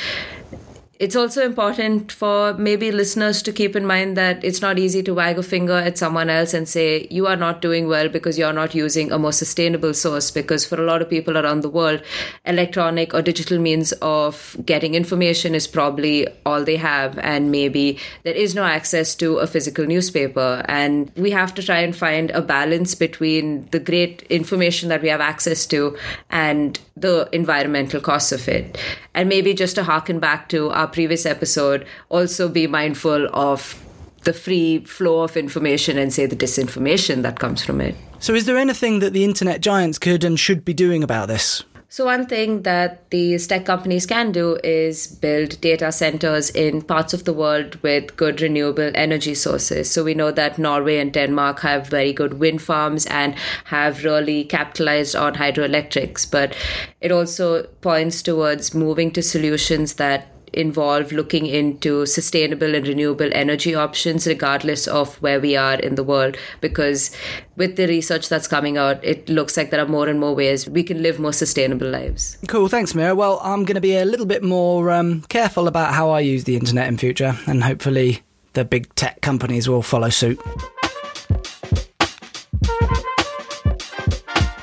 it's 0.98 1.14
also 1.14 1.44
important 1.44 2.10
for 2.10 2.54
maybe 2.54 2.90
listeners 2.90 3.40
to 3.42 3.52
keep 3.52 3.76
in 3.76 3.86
mind 3.86 4.16
that 4.16 4.42
it's 4.42 4.60
not 4.60 4.78
easy 4.78 5.00
to 5.04 5.14
wag 5.14 5.38
a 5.38 5.42
finger 5.44 5.74
at 5.74 5.96
someone 5.96 6.28
else 6.28 6.52
and 6.52 6.68
say 6.68 7.06
you 7.08 7.28
are 7.28 7.36
not 7.36 7.62
doing 7.62 7.86
well 7.86 8.08
because 8.08 8.36
you're 8.36 8.52
not 8.52 8.74
using 8.74 9.12
a 9.12 9.18
more 9.18 9.32
sustainable 9.32 9.94
source. 9.94 10.32
Because 10.32 10.66
for 10.66 10.80
a 10.80 10.84
lot 10.84 11.00
of 11.00 11.08
people 11.08 11.38
around 11.38 11.60
the 11.60 11.68
world 11.68 12.02
electronic 12.44 13.14
or 13.14 13.22
digital 13.22 13.58
means 13.58 13.92
of 14.02 14.56
getting 14.64 14.94
information 14.94 15.54
is 15.54 15.68
probably 15.68 16.26
all 16.44 16.64
they 16.64 16.76
have. 16.76 17.16
And 17.18 17.52
maybe 17.52 17.98
there 18.24 18.34
is 18.34 18.56
no 18.56 18.64
access 18.64 19.14
to 19.16 19.38
a 19.38 19.46
physical 19.46 19.86
newspaper. 19.86 20.64
And 20.66 21.12
we 21.16 21.30
have 21.30 21.54
to 21.54 21.62
try 21.62 21.78
and 21.78 21.94
find 21.94 22.30
a 22.32 22.42
balance 22.42 22.96
between 22.96 23.68
the 23.70 23.78
great 23.78 24.22
information 24.22 24.88
that 24.88 25.02
we 25.02 25.08
have 25.08 25.20
access 25.20 25.64
to 25.66 25.96
and 26.30 26.80
the 27.00 27.28
environmental 27.32 28.00
costs 28.00 28.32
of 28.32 28.48
it 28.48 28.78
and 29.14 29.28
maybe 29.28 29.54
just 29.54 29.74
to 29.76 29.84
harken 29.84 30.18
back 30.18 30.48
to 30.50 30.70
our 30.70 30.86
previous 30.86 31.26
episode, 31.26 31.86
also 32.08 32.48
be 32.48 32.66
mindful 32.66 33.28
of 33.32 33.82
the 34.24 34.32
free 34.32 34.84
flow 34.84 35.22
of 35.22 35.36
information 35.36 35.96
and 35.98 36.12
say 36.12 36.26
the 36.26 36.36
disinformation 36.36 37.22
that 37.22 37.38
comes 37.38 37.64
from 37.64 37.80
it. 37.80 37.94
So, 38.18 38.34
is 38.34 38.46
there 38.46 38.58
anything 38.58 38.98
that 38.98 39.12
the 39.12 39.24
internet 39.24 39.60
giants 39.60 39.98
could 39.98 40.24
and 40.24 40.38
should 40.38 40.64
be 40.64 40.74
doing 40.74 41.02
about 41.02 41.28
this? 41.28 41.64
So, 41.90 42.04
one 42.04 42.26
thing 42.26 42.62
that 42.64 43.08
these 43.08 43.46
tech 43.46 43.64
companies 43.64 44.04
can 44.04 44.30
do 44.30 44.58
is 44.62 45.06
build 45.06 45.58
data 45.62 45.90
centers 45.90 46.50
in 46.50 46.82
parts 46.82 47.14
of 47.14 47.24
the 47.24 47.32
world 47.32 47.76
with 47.82 48.14
good 48.14 48.42
renewable 48.42 48.90
energy 48.94 49.34
sources. 49.34 49.90
So, 49.90 50.04
we 50.04 50.12
know 50.12 50.30
that 50.30 50.58
Norway 50.58 50.98
and 50.98 51.10
Denmark 51.10 51.60
have 51.60 51.86
very 51.86 52.12
good 52.12 52.34
wind 52.34 52.60
farms 52.60 53.06
and 53.06 53.34
have 53.64 54.04
really 54.04 54.44
capitalized 54.44 55.16
on 55.16 55.36
hydroelectrics. 55.36 56.30
But 56.30 56.54
it 57.00 57.10
also 57.10 57.62
points 57.80 58.20
towards 58.20 58.74
moving 58.74 59.10
to 59.12 59.22
solutions 59.22 59.94
that 59.94 60.28
involve 60.52 61.12
looking 61.12 61.46
into 61.46 62.06
sustainable 62.06 62.74
and 62.74 62.86
renewable 62.86 63.30
energy 63.32 63.74
options, 63.74 64.26
regardless 64.26 64.86
of 64.86 65.16
where 65.22 65.40
we 65.40 65.56
are 65.56 65.74
in 65.74 65.94
the 65.94 66.04
world. 66.04 66.36
Because 66.60 67.10
with 67.56 67.76
the 67.76 67.86
research 67.86 68.28
that's 68.28 68.48
coming 68.48 68.76
out, 68.76 69.02
it 69.04 69.28
looks 69.28 69.56
like 69.56 69.70
there 69.70 69.80
are 69.80 69.88
more 69.88 70.08
and 70.08 70.20
more 70.20 70.34
ways 70.34 70.68
we 70.68 70.82
can 70.82 71.02
live 71.02 71.18
more 71.18 71.32
sustainable 71.32 71.88
lives. 71.88 72.38
Cool, 72.48 72.68
thanks, 72.68 72.94
Mira. 72.94 73.14
Well, 73.14 73.40
I'm 73.42 73.64
going 73.64 73.74
to 73.74 73.80
be 73.80 73.96
a 73.96 74.04
little 74.04 74.26
bit 74.26 74.42
more 74.42 74.90
um, 74.90 75.22
careful 75.28 75.68
about 75.68 75.94
how 75.94 76.10
I 76.10 76.20
use 76.20 76.44
the 76.44 76.56
internet 76.56 76.88
in 76.88 76.98
future, 76.98 77.36
and 77.46 77.62
hopefully 77.62 78.22
the 78.54 78.64
big 78.64 78.94
tech 78.94 79.20
companies 79.20 79.68
will 79.68 79.82
follow 79.82 80.10
suit. 80.10 80.40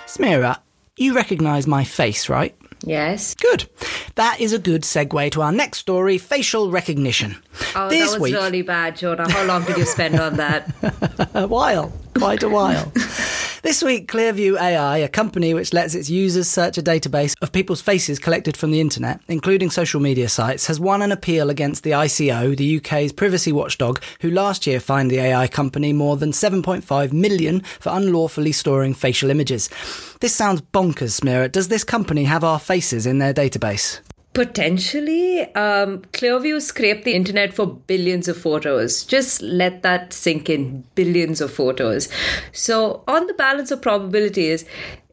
Smera, 0.08 0.60
you 0.98 1.13
recognise 1.13 1.68
my 1.68 1.84
face, 1.84 2.30
right? 2.30 2.56
Yes. 2.86 3.36
Good. 3.36 3.65
That 4.15 4.39
is 4.39 4.54
a 4.54 4.60
good 4.60 4.84
segue 4.84 5.32
to 5.32 5.42
our 5.42 5.51
next 5.51 5.80
story 5.80 6.18
facial 6.18 6.72
recognition. 6.72 7.36
Oh, 7.75 7.89
this 7.89 8.12
that 8.12 8.20
was 8.20 8.32
week... 8.32 8.36
really 8.36 8.62
bad, 8.62 8.96
Jonah. 8.96 9.30
How 9.30 9.44
long 9.44 9.63
did 9.65 9.77
you 9.77 9.86
spend 9.86 10.20
on 10.20 10.36
that? 10.38 10.74
a 11.34 11.48
while. 11.48 11.92
Quite 12.13 12.44
a 12.44 12.50
while. 12.50 12.92
This 13.65 13.81
week, 13.81 14.07
Clearview 14.07 14.62
AI, 14.62 14.98
a 14.98 15.07
company 15.07 15.55
which 15.55 15.74
lets 15.74 15.95
its 15.95 16.07
users 16.07 16.48
search 16.48 16.77
a 16.77 16.84
database 16.84 17.34
of 17.41 17.51
people's 17.51 17.81
faces 17.81 18.19
collected 18.19 18.55
from 18.55 18.69
the 18.69 18.79
internet, 18.79 19.22
including 19.27 19.72
social 19.72 20.00
media 20.00 20.29
sites, 20.29 20.67
has 20.67 20.79
won 20.79 21.01
an 21.01 21.12
appeal 21.12 21.50
against 21.50 21.81
the 21.81 21.89
ICO, 21.89 22.55
the 22.55 22.77
UK's 22.77 23.12
privacy 23.12 23.51
watchdog, 23.51 24.00
who 24.22 24.29
last 24.29 24.67
year 24.67 24.79
fined 24.79 25.10
the 25.10 25.17
AI 25.17 25.48
company 25.48 25.93
more 25.93 26.15
than 26.15 26.29
7.5 26.29 27.12
million 27.12 27.62
for 27.79 27.89
unlawfully 27.91 28.51
storing 28.51 28.93
facial 28.93 29.31
images. 29.31 29.67
This 30.22 30.36
sounds 30.36 30.62
bonkers, 30.62 31.19
Smera. 31.19 31.51
Does 31.51 31.69
this 31.69 31.84
company 31.84 32.25
have 32.25 32.43
our 32.43 32.60
faces 32.60 33.07
in 33.07 33.17
their 33.17 33.34
database? 33.34 34.00
Potentially, 34.36 35.44
um, 35.56 36.00
Clearview 36.12 36.62
scraped 36.62 37.06
the 37.06 37.13
internet 37.13 37.54
for 37.54 37.65
billions 37.65 38.27
of 38.27 38.36
photos. 38.38 39.06
Just 39.06 39.42
let 39.42 39.82
that 39.84 40.12
sink 40.12 40.50
in 40.50 40.84
billions 40.94 41.39
of 41.39 41.54
photos. 41.54 42.10
So, 42.51 43.06
on 43.08 43.27
the 43.27 43.34
balance 43.34 43.72
of 43.72 43.82
probabilities, 43.82 44.65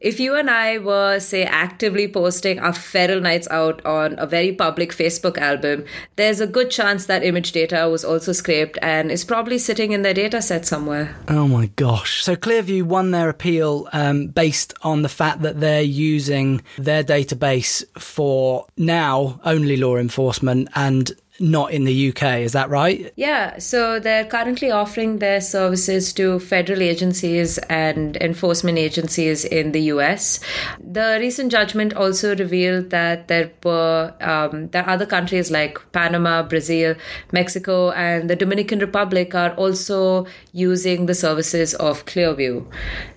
if 0.03 0.19
you 0.19 0.35
and 0.35 0.49
I 0.49 0.79
were, 0.79 1.19
say, 1.19 1.45
actively 1.45 2.09
posting 2.09 2.59
our 2.59 2.73
feral 2.73 3.21
nights 3.21 3.47
out 3.49 3.83
on 3.85 4.19
a 4.19 4.27
very 4.27 4.51
public 4.51 4.91
Facebook 4.91 5.37
album, 5.37 5.85
there's 6.17 6.41
a 6.41 6.45
good 6.45 6.69
chance 6.69 7.05
that 7.05 7.23
image 7.23 7.53
data 7.53 7.87
was 7.89 8.03
also 8.03 8.33
scraped 8.33 8.77
and 8.81 9.09
is 9.09 9.23
probably 9.23 9.57
sitting 9.57 9.93
in 9.93 10.01
their 10.01 10.13
data 10.13 10.41
set 10.41 10.65
somewhere. 10.65 11.15
Oh 11.29 11.47
my 11.47 11.67
gosh. 11.77 12.21
So 12.21 12.35
Clearview 12.35 12.83
won 12.83 13.11
their 13.11 13.29
appeal 13.29 13.87
um, 13.93 14.27
based 14.27 14.73
on 14.81 15.03
the 15.03 15.09
fact 15.09 15.41
that 15.41 15.61
they're 15.61 15.81
using 15.81 16.61
their 16.77 17.03
database 17.03 17.85
for 17.97 18.67
now 18.75 19.39
only 19.45 19.77
law 19.77 19.95
enforcement 19.95 20.67
and 20.75 21.13
not 21.39 21.71
in 21.71 21.83
the 21.83 22.09
UK. 22.09 22.39
Is 22.39 22.51
that 22.53 22.69
right? 22.69 23.11
Yeah. 23.15 23.57
So 23.57 23.99
they're 23.99 24.25
currently 24.25 24.69
offering 24.69 25.19
their 25.19 25.41
services 25.41 26.13
to 26.13 26.39
federal 26.39 26.81
agencies 26.81 27.57
and 27.69 28.17
enforcement 28.17 28.77
agencies 28.77 29.43
in 29.43 29.71
the 29.71 29.81
US. 29.93 30.39
The 30.79 31.17
recent 31.19 31.51
judgment 31.51 31.93
also 31.93 32.35
revealed 32.35 32.91
that 32.91 33.27
there 33.27 33.51
were 33.63 34.13
um, 34.21 34.69
are 34.73 34.89
other 34.89 35.05
countries 35.05 35.49
like 35.49 35.79
Panama, 35.91 36.43
Brazil, 36.43 36.95
Mexico, 37.31 37.91
and 37.91 38.29
the 38.29 38.35
Dominican 38.35 38.79
Republic 38.79 39.33
are 39.33 39.53
also 39.55 40.27
using 40.51 41.07
the 41.07 41.15
services 41.15 41.73
of 41.75 42.05
Clearview. 42.05 42.65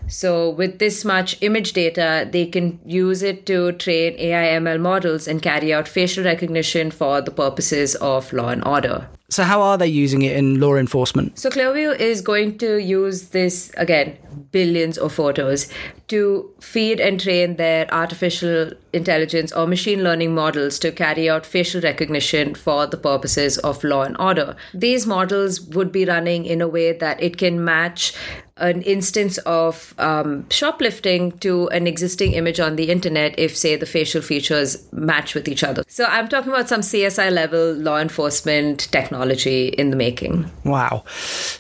So, 0.09 0.51
with 0.51 0.79
this 0.79 1.05
much 1.05 1.37
image 1.43 1.73
data, 1.73 2.29
they 2.31 2.47
can 2.47 2.79
use 2.85 3.23
it 3.23 3.47
to 3.47 3.73
train 3.73 4.15
AI 4.19 4.59
ML 4.59 4.81
models 4.81 5.27
and 5.27 5.43
carry 5.43 5.73
out 5.73 5.89
facial 5.89 6.25
recognition 6.25 6.91
for 6.91 7.21
the 7.21 7.31
purposes 7.31 7.95
of 7.97 8.33
law 8.33 8.49
and 8.49 8.65
order. 8.65 9.09
So, 9.29 9.43
how 9.43 9.61
are 9.61 9.77
they 9.77 9.89
using 9.89 10.23
it 10.23 10.37
in 10.37 10.61
law 10.61 10.77
enforcement? 10.77 11.39
So, 11.39 11.51
Clearview 11.51 11.99
is 11.99 12.21
going 12.21 12.59
to 12.59 12.79
use 12.79 13.31
this 13.31 13.73
again, 13.77 14.17
billions 14.53 14.97
of 14.97 15.13
photos, 15.13 15.69
to 16.09 16.49
feed 16.61 17.01
and 17.01 17.21
train 17.21 17.57
their 17.57 17.93
artificial 17.93 18.71
intelligence 18.93 19.51
or 19.51 19.67
machine 19.67 20.05
learning 20.05 20.33
models 20.33 20.79
to 20.79 20.93
carry 20.93 21.29
out 21.29 21.45
facial 21.45 21.81
recognition 21.81 22.55
for 22.55 22.87
the 22.87 22.97
purposes 22.97 23.59
of 23.59 23.83
law 23.83 24.03
and 24.03 24.17
order. 24.21 24.55
These 24.73 25.07
models 25.07 25.61
would 25.61 25.91
be 25.91 26.05
running 26.05 26.45
in 26.45 26.61
a 26.61 26.69
way 26.69 26.93
that 26.93 27.21
it 27.21 27.37
can 27.37 27.65
match 27.65 28.15
an 28.59 28.81
instance 28.83 29.37
of 29.39 29.95
um, 29.99 30.49
shoplifting 30.49 31.33
to 31.39 31.69
an 31.69 31.87
existing 31.87 32.33
image 32.33 32.59
on 32.59 32.77
the 32.77 32.91
internet 32.91 33.39
if, 33.39 33.57
say, 33.57 33.77
the 33.77 33.87
facial 33.87 34.23
features 34.23 34.91
match 34.93 35.35
with 35.35 35.47
each 35.47 35.63
other. 35.63 35.83
So 35.89 36.05
I'm 36.05 36.29
talking 36.29 36.51
about 36.51 36.69
some 36.69 36.81
CSI 36.81 37.31
level 37.31 37.75
law 37.75 37.99
enforcement 37.99 38.91
technology 38.93 39.69
in 39.69 39.91
the 39.91 39.97
making. 39.97 40.51
Wow. 40.65 41.05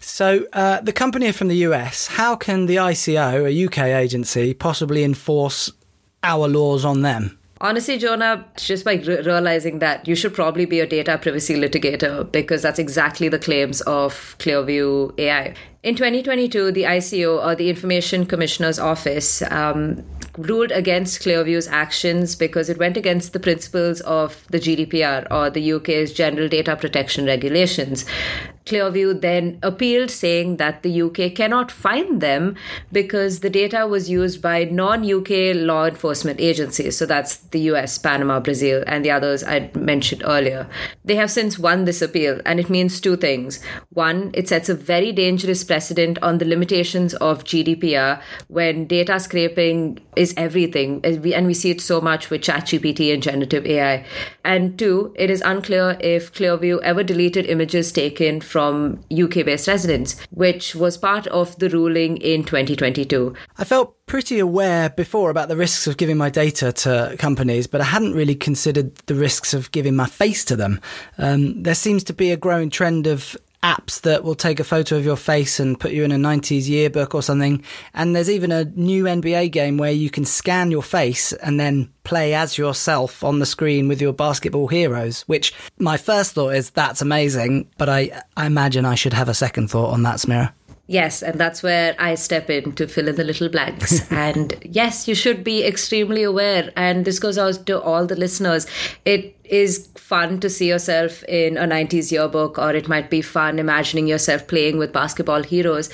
So 0.01 0.47
uh, 0.55 0.81
the 0.81 0.93
company 0.93 1.29
are 1.29 1.35
from 1.35 1.49
the 1.49 1.59
US. 1.69 2.07
How 2.07 2.35
can 2.35 2.67
the 2.67 2.77
ICO, 2.77 3.47
a 3.47 3.67
UK 3.67 3.79
agency, 4.01 4.55
possibly 4.55 5.05
enforce 5.05 5.71
our 6.23 6.49
laws 6.49 6.85
on 6.85 7.03
them? 7.03 7.39
Honestly, 7.61 7.97
Jonah, 7.97 8.45
just 8.57 8.85
by 8.85 8.95
re- 8.95 9.23
realizing 9.23 9.79
that 9.79 10.07
you 10.07 10.15
should 10.15 10.35
probably 10.35 10.67
be 10.67 10.81
a 10.81 10.87
data 10.87 11.17
privacy 11.17 11.55
litigator 11.55 12.31
because 12.31 12.61
that's 12.61 12.79
exactly 12.79 13.29
the 13.29 13.39
claims 13.39 13.81
of 13.83 14.37
Clearview 14.39 15.19
AI. 15.19 15.55
In 15.87 15.95
2022, 15.95 16.73
the 16.73 16.83
ICO, 16.83 17.47
or 17.47 17.55
the 17.55 17.71
Information 17.71 18.27
Commissioner's 18.27 18.81
Office, 18.81 19.41
um, 19.53 20.05
ruled 20.37 20.73
against 20.73 21.23
Clearview's 21.23 21.69
actions 21.69 22.35
because 22.35 22.69
it 22.69 22.77
went 22.77 22.97
against 22.97 23.33
the 23.33 23.39
principles 23.39 24.01
of 24.01 24.45
the 24.51 24.59
GDPR, 24.59 25.29
or 25.31 25.49
the 25.49 25.75
UK's 25.75 26.13
General 26.13 26.49
Data 26.49 26.75
Protection 26.75 27.25
Regulations. 27.25 28.05
Clearview 28.67 29.21
then 29.21 29.61
appealed, 29.63 30.11
saying 30.11 30.57
that 30.57 30.83
the 30.83 31.03
UK 31.03 31.37
cannot 31.37 31.71
find 31.71 32.21
them 32.21 32.57
because 32.91 33.39
the 33.39 33.49
data 33.49 33.87
was 33.87 34.11
used 34.11 34.43
by 34.43 34.65
non 34.65 35.09
UK 35.09 35.55
law 35.55 35.87
enforcement 35.87 36.41
agencies. 36.41 36.99
So 36.99 37.07
that's 37.07 37.37
the 37.37 37.61
US, 37.71 37.97
Panama, 37.97 38.41
Brazil, 38.41 38.83
and 38.89 39.05
the 39.05 39.13
others 39.13 39.45
I 39.45 39.71
mentioned 39.75 40.25
earlier. 40.27 40.69
They 41.05 41.15
have 41.15 41.31
since 41.31 41.61
won 41.61 41.85
this 41.85 42.03
appeal, 42.03 42.41
and 42.45 42.59
it 42.59 42.69
means 42.69 43.01
two 43.01 43.17
things. 43.17 43.63
One, 43.91 44.33
it 44.35 44.49
sets 44.49 44.69
a 44.69 44.75
very 44.75 45.13
dangerous 45.13 45.63
precedent 45.63 46.19
on 46.21 46.39
the 46.39 46.45
limitations 46.45 47.15
of 47.15 47.45
GDPR 47.45 48.21
when 48.49 48.89
data 48.89 49.21
scraping 49.21 50.01
is 50.17 50.35
everything, 50.37 51.01
and 51.05 51.47
we 51.47 51.55
see 51.55 51.71
it 51.71 51.81
so 51.81 52.01
much 52.01 52.31
with 52.31 52.41
ChatGPT 52.41 53.15
and 53.15 53.23
generative 53.23 53.65
AI. 53.65 54.05
And 54.45 54.77
two, 54.77 55.15
it 55.17 55.31
is 55.31 55.41
unclear 55.43 55.97
if 56.01 56.33
Clearview 56.33 56.83
ever 56.83 57.05
deleted 57.05 57.47
images 57.47 57.93
taken 57.93 58.41
from 58.41 58.56
UK 58.59 59.45
based 59.45 59.69
residents, 59.69 60.17
which 60.31 60.75
was 60.75 60.97
part 60.97 61.27
of 61.29 61.59
the 61.59 61.69
ruling 61.69 62.17
in 62.19 62.45
2022. 62.45 63.35
I 63.59 63.65
felt 63.65 63.95
pretty 64.07 64.39
aware 64.39 64.91
before 64.91 65.31
about 65.31 65.49
the 65.49 65.57
risks 65.57 65.87
of 65.87 65.97
giving 65.97 66.17
my 66.17 66.31
data 66.31 66.73
to 66.73 67.17
companies, 67.19 67.67
but 67.67 67.81
I 67.81 67.85
hadn't 67.85 68.15
really 68.15 68.37
considered 68.37 68.95
the 69.07 69.15
risks 69.15 69.53
of 69.53 69.71
giving 69.73 69.97
my 69.97 70.07
face 70.07 70.45
to 70.47 70.57
them. 70.57 70.81
Um, 71.19 71.63
there 71.63 71.75
seems 71.75 72.05
to 72.05 72.13
be 72.13 72.31
a 72.31 72.37
growing 72.37 72.71
trend 72.71 73.07
of 73.07 73.37
apps 73.67 74.01
that 74.03 74.23
will 74.23 74.37
take 74.37 74.61
a 74.61 74.65
photo 74.65 74.97
of 74.97 75.05
your 75.05 75.17
face 75.17 75.59
and 75.59 75.79
put 75.79 75.91
you 75.91 76.05
in 76.05 76.13
a 76.13 76.17
90s 76.17 76.69
yearbook 76.69 77.15
or 77.15 77.23
something. 77.23 77.65
And 77.95 78.15
there's 78.15 78.31
even 78.31 78.53
a 78.53 78.65
new 78.65 79.05
NBA 79.05 79.51
game 79.51 79.77
where 79.77 79.91
you 79.91 80.09
can 80.09 80.25
scan 80.25 80.71
your 80.71 80.83
face 80.83 81.33
and 81.33 81.59
then 81.59 81.91
play 82.05 82.35
as 82.35 82.57
yourself 82.57 83.25
on 83.25 83.41
the 83.41 83.47
screen 83.47 83.89
with 83.89 84.01
your 84.01 84.13
basketball 84.13 84.69
heroes, 84.69 85.23
which 85.23 85.53
my 85.79 85.97
first 85.97 86.35
thought 86.35 86.55
is 86.55 86.71
that's 86.71 87.03
amazing, 87.03 87.69
but 87.79 87.89
I, 87.89 88.23
I 88.37 88.47
imagine 88.47 88.85
I 88.85 88.95
should 88.95 89.13
have 89.13 89.29
a 89.29 89.35
second 89.35 89.69
thought 89.69 89.93
on 89.93 90.05
that, 90.05 90.17
Smera. 90.17 90.53
Yes, 90.89 91.21
and 91.23 91.39
that's 91.41 91.65
where 91.65 91.97
I 91.99 92.15
step 92.15 92.49
in 92.49 92.73
to 92.77 92.87
fill 92.87 93.09
in 93.09 93.17
the 93.17 93.25
little 93.25 93.49
blanks. 93.49 94.09
and 94.13 94.55
yes, 94.63 95.09
you 95.09 95.17
should 95.17 95.43
be 95.43 95.65
extremely 95.65 96.23
aware. 96.23 96.73
And 96.77 97.05
this 97.05 97.19
goes 97.19 97.39
out 97.39 97.67
to 97.67 97.83
all 97.83 98.07
the 98.07 98.15
listeners. 98.15 98.67
It 99.05 99.36
is 99.51 99.89
fun 99.97 100.41
to 100.41 100.49
see 100.49 100.69
yourself 100.69 101.23
in 101.25 101.57
a 101.57 101.67
90s 101.67 102.13
yearbook, 102.13 102.59
or 102.59 102.75
it 102.75 102.89
might 102.89 103.11
be 103.11 103.23
fun 103.23 103.59
imagining 103.59 104.07
yourself 104.07 104.47
playing 104.47 104.79
with 104.79 104.93
basketball 104.93 105.43
heroes. 105.43 105.91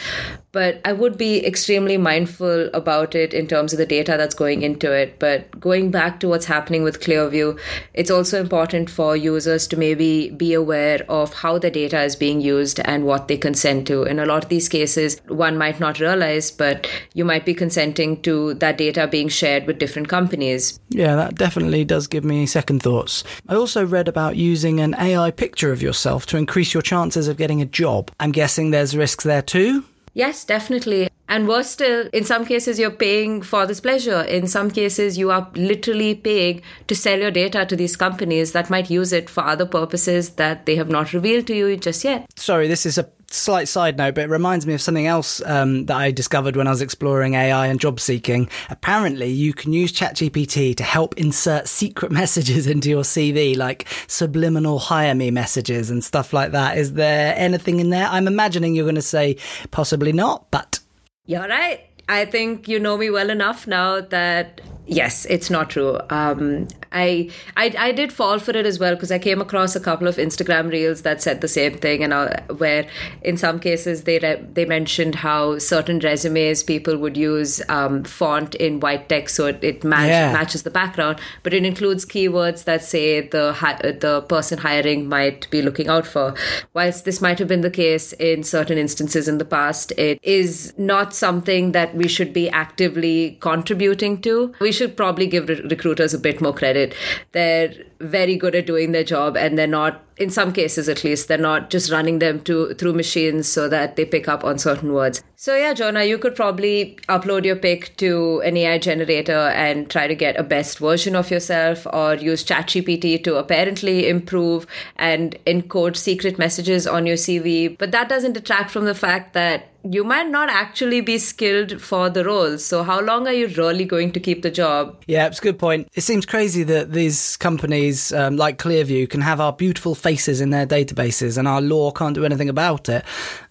But 0.52 0.82
I 0.84 0.92
would 0.92 1.16
be 1.16 1.44
extremely 1.46 1.96
mindful 1.96 2.68
about 2.74 3.14
it 3.14 3.32
in 3.32 3.46
terms 3.46 3.72
of 3.72 3.78
the 3.78 3.86
data 3.86 4.16
that's 4.18 4.34
going 4.34 4.60
into 4.60 4.92
it. 4.92 5.18
But 5.18 5.58
going 5.58 5.90
back 5.90 6.20
to 6.20 6.28
what's 6.28 6.44
happening 6.44 6.82
with 6.82 7.00
Clearview, 7.00 7.58
it's 7.94 8.10
also 8.10 8.38
important 8.38 8.90
for 8.90 9.16
users 9.16 9.66
to 9.68 9.78
maybe 9.78 10.28
be 10.28 10.52
aware 10.52 11.06
of 11.08 11.32
how 11.32 11.56
the 11.56 11.70
data 11.70 12.02
is 12.02 12.16
being 12.16 12.42
used 12.42 12.80
and 12.80 13.06
what 13.06 13.28
they 13.28 13.38
consent 13.38 13.86
to. 13.86 14.02
In 14.02 14.18
a 14.18 14.26
lot 14.26 14.44
of 14.44 14.50
these 14.50 14.68
cases, 14.68 15.22
one 15.28 15.56
might 15.56 15.80
not 15.80 15.98
realize, 16.00 16.50
but 16.50 16.86
you 17.14 17.24
might 17.24 17.46
be 17.46 17.54
consenting 17.54 18.20
to 18.22 18.52
that 18.54 18.76
data 18.76 19.06
being 19.06 19.28
shared 19.28 19.66
with 19.66 19.78
different 19.78 20.08
companies. 20.08 20.78
Yeah, 20.90 21.16
that 21.16 21.36
definitely 21.36 21.86
does 21.86 22.06
give 22.06 22.24
me 22.24 22.44
second 22.44 22.82
thoughts. 22.82 23.24
I 23.48 23.56
also 23.56 23.84
read 23.84 24.08
about 24.08 24.36
using 24.36 24.80
an 24.80 24.94
AI 24.94 25.30
picture 25.30 25.72
of 25.72 25.82
yourself 25.82 26.26
to 26.26 26.36
increase 26.36 26.72
your 26.72 26.82
chances 26.82 27.26
of 27.28 27.36
getting 27.36 27.60
a 27.60 27.66
job. 27.66 28.10
I'm 28.20 28.32
guessing 28.32 28.70
there's 28.70 28.96
risks 28.96 29.24
there 29.24 29.42
too? 29.42 29.84
Yes, 30.14 30.44
definitely. 30.44 31.08
And 31.28 31.48
worse 31.48 31.70
still, 31.70 32.08
in 32.12 32.24
some 32.24 32.44
cases, 32.44 32.78
you're 32.78 32.90
paying 32.90 33.40
for 33.40 33.66
this 33.66 33.80
pleasure. 33.80 34.20
In 34.20 34.46
some 34.46 34.70
cases, 34.70 35.16
you 35.16 35.30
are 35.30 35.50
literally 35.54 36.14
paying 36.14 36.60
to 36.88 36.94
sell 36.94 37.18
your 37.18 37.30
data 37.30 37.64
to 37.64 37.74
these 37.74 37.96
companies 37.96 38.52
that 38.52 38.68
might 38.68 38.90
use 38.90 39.14
it 39.14 39.30
for 39.30 39.42
other 39.42 39.64
purposes 39.64 40.30
that 40.30 40.66
they 40.66 40.76
have 40.76 40.90
not 40.90 41.14
revealed 41.14 41.46
to 41.46 41.56
you 41.56 41.74
just 41.78 42.04
yet. 42.04 42.26
Sorry, 42.36 42.68
this 42.68 42.84
is 42.84 42.98
a 42.98 43.04
slight 43.34 43.68
side 43.68 43.96
note, 43.96 44.14
but 44.14 44.24
it 44.24 44.30
reminds 44.30 44.66
me 44.66 44.74
of 44.74 44.80
something 44.80 45.06
else 45.06 45.42
um, 45.46 45.86
that 45.86 45.96
I 45.96 46.10
discovered 46.10 46.56
when 46.56 46.66
I 46.66 46.70
was 46.70 46.82
exploring 46.82 47.34
AI 47.34 47.66
and 47.66 47.80
job 47.80 48.00
seeking. 48.00 48.48
Apparently, 48.70 49.28
you 49.28 49.52
can 49.52 49.72
use 49.72 49.92
ChatGPT 49.92 50.76
to 50.76 50.82
help 50.82 51.18
insert 51.18 51.68
secret 51.68 52.12
messages 52.20 52.66
into 52.66 52.90
your 52.90 53.02
CV, 53.02 53.56
like 53.56 53.86
subliminal 54.06 54.78
hire 54.78 55.14
me 55.14 55.30
messages 55.30 55.90
and 55.90 56.04
stuff 56.04 56.32
like 56.32 56.52
that. 56.52 56.78
Is 56.78 56.94
there 56.94 57.34
anything 57.36 57.80
in 57.80 57.90
there? 57.90 58.06
I'm 58.06 58.26
imagining 58.26 58.74
you're 58.74 58.84
going 58.84 58.94
to 58.94 59.02
say 59.02 59.36
possibly 59.70 60.12
not, 60.12 60.50
but 60.50 60.80
you're 61.26 61.48
right. 61.48 61.80
I 62.08 62.24
think 62.24 62.68
you 62.68 62.78
know 62.78 62.96
me 62.96 63.10
well 63.10 63.30
enough 63.30 63.66
now 63.66 64.00
that 64.00 64.60
yes, 64.86 65.24
it's 65.26 65.50
not 65.50 65.70
true. 65.70 65.98
Um, 66.10 66.68
I, 66.92 67.30
I 67.56 67.74
I 67.78 67.92
did 67.92 68.12
fall 68.12 68.38
for 68.38 68.50
it 68.50 68.66
as 68.66 68.78
well 68.78 68.94
because 68.94 69.10
I 69.10 69.18
came 69.18 69.40
across 69.40 69.74
a 69.74 69.80
couple 69.80 70.06
of 70.06 70.16
Instagram 70.16 70.70
reels 70.70 71.02
that 71.02 71.22
said 71.22 71.40
the 71.40 71.48
same 71.48 71.78
thing, 71.78 72.02
and 72.02 72.12
I, 72.12 72.42
where 72.58 72.86
in 73.22 73.36
some 73.36 73.60
cases 73.60 74.04
they 74.04 74.18
re- 74.18 74.44
they 74.52 74.64
mentioned 74.64 75.14
how 75.14 75.58
certain 75.58 75.98
resumes 76.00 76.62
people 76.62 76.98
would 76.98 77.16
use 77.16 77.62
um, 77.68 78.04
font 78.04 78.54
in 78.56 78.80
white 78.80 79.08
text 79.08 79.36
so 79.36 79.46
it, 79.46 79.62
it 79.62 79.84
match, 79.84 80.08
yeah. 80.08 80.32
matches 80.32 80.64
the 80.64 80.70
background, 80.70 81.20
but 81.42 81.54
it 81.54 81.64
includes 81.64 82.04
keywords 82.04 82.64
that 82.64 82.82
say 82.82 83.20
the 83.20 83.52
the 84.00 84.22
person 84.22 84.58
hiring 84.58 85.08
might 85.08 85.48
be 85.50 85.62
looking 85.62 85.88
out 85.88 86.06
for. 86.06 86.34
Whilst 86.74 87.04
this 87.04 87.20
might 87.20 87.38
have 87.38 87.48
been 87.48 87.62
the 87.62 87.70
case 87.70 88.12
in 88.14 88.42
certain 88.42 88.78
instances 88.78 89.28
in 89.28 89.38
the 89.38 89.44
past, 89.44 89.92
it 89.92 90.18
is 90.22 90.74
not 90.76 91.14
something 91.14 91.72
that 91.72 91.94
we 91.94 92.08
should 92.08 92.32
be 92.32 92.50
actively 92.50 93.38
contributing 93.40 94.20
to. 94.22 94.52
We 94.60 94.72
should 94.72 94.81
probably 94.88 95.26
give 95.26 95.48
re- 95.48 95.60
recruiters 95.62 96.14
a 96.14 96.18
bit 96.18 96.40
more 96.40 96.52
credit. 96.52 96.94
They're 97.32 97.72
very 98.02 98.36
good 98.36 98.54
at 98.54 98.66
doing 98.66 98.92
their 98.92 99.04
job 99.04 99.36
and 99.36 99.58
they're 99.58 99.66
not 99.66 100.02
in 100.16 100.28
some 100.30 100.52
cases 100.52 100.88
at 100.88 101.02
least 101.04 101.28
they're 101.28 101.38
not 101.38 101.70
just 101.70 101.90
running 101.90 102.18
them 102.18 102.40
to 102.40 102.74
through 102.74 102.92
machines 102.92 103.48
so 103.48 103.68
that 103.68 103.96
they 103.96 104.04
pick 104.04 104.28
up 104.28 104.44
on 104.44 104.58
certain 104.58 104.92
words 104.92 105.22
so 105.36 105.56
yeah 105.56 105.72
jonah 105.72 106.04
you 106.04 106.18
could 106.18 106.34
probably 106.34 106.98
upload 107.08 107.44
your 107.44 107.56
pic 107.56 107.96
to 107.96 108.40
an 108.44 108.56
ai 108.56 108.78
generator 108.78 109.48
and 109.64 109.88
try 109.88 110.06
to 110.06 110.14
get 110.14 110.36
a 110.36 110.42
best 110.42 110.78
version 110.78 111.16
of 111.16 111.30
yourself 111.30 111.86
or 111.92 112.14
use 112.14 112.44
chatgpt 112.44 113.24
to 113.24 113.36
apparently 113.36 114.08
improve 114.08 114.66
and 114.96 115.36
encode 115.46 115.96
secret 115.96 116.38
messages 116.38 116.86
on 116.86 117.06
your 117.06 117.16
cv 117.16 117.76
but 117.78 117.90
that 117.92 118.08
doesn't 118.08 118.32
detract 118.32 118.70
from 118.70 118.84
the 118.84 118.94
fact 118.94 119.32
that 119.32 119.68
you 119.84 120.04
might 120.04 120.28
not 120.28 120.48
actually 120.48 121.00
be 121.00 121.18
skilled 121.18 121.80
for 121.80 122.08
the 122.08 122.24
role. 122.24 122.58
So, 122.58 122.82
how 122.82 123.00
long 123.00 123.26
are 123.26 123.32
you 123.32 123.48
really 123.48 123.84
going 123.84 124.12
to 124.12 124.20
keep 124.20 124.42
the 124.42 124.50
job? 124.50 125.02
Yeah, 125.06 125.26
it's 125.26 125.38
a 125.38 125.42
good 125.42 125.58
point. 125.58 125.88
It 125.94 126.02
seems 126.02 126.26
crazy 126.26 126.62
that 126.64 126.92
these 126.92 127.36
companies 127.36 127.91
um, 128.12 128.36
like 128.36 128.58
Clearview 128.58 129.08
can 129.08 129.20
have 129.20 129.40
our 129.40 129.52
beautiful 129.52 129.94
faces 129.94 130.40
in 130.40 130.50
their 130.50 130.66
databases 130.66 131.36
and 131.36 131.46
our 131.46 131.60
law 131.60 131.90
can't 131.90 132.14
do 132.14 132.24
anything 132.24 132.48
about 132.48 132.88
it. 132.88 133.04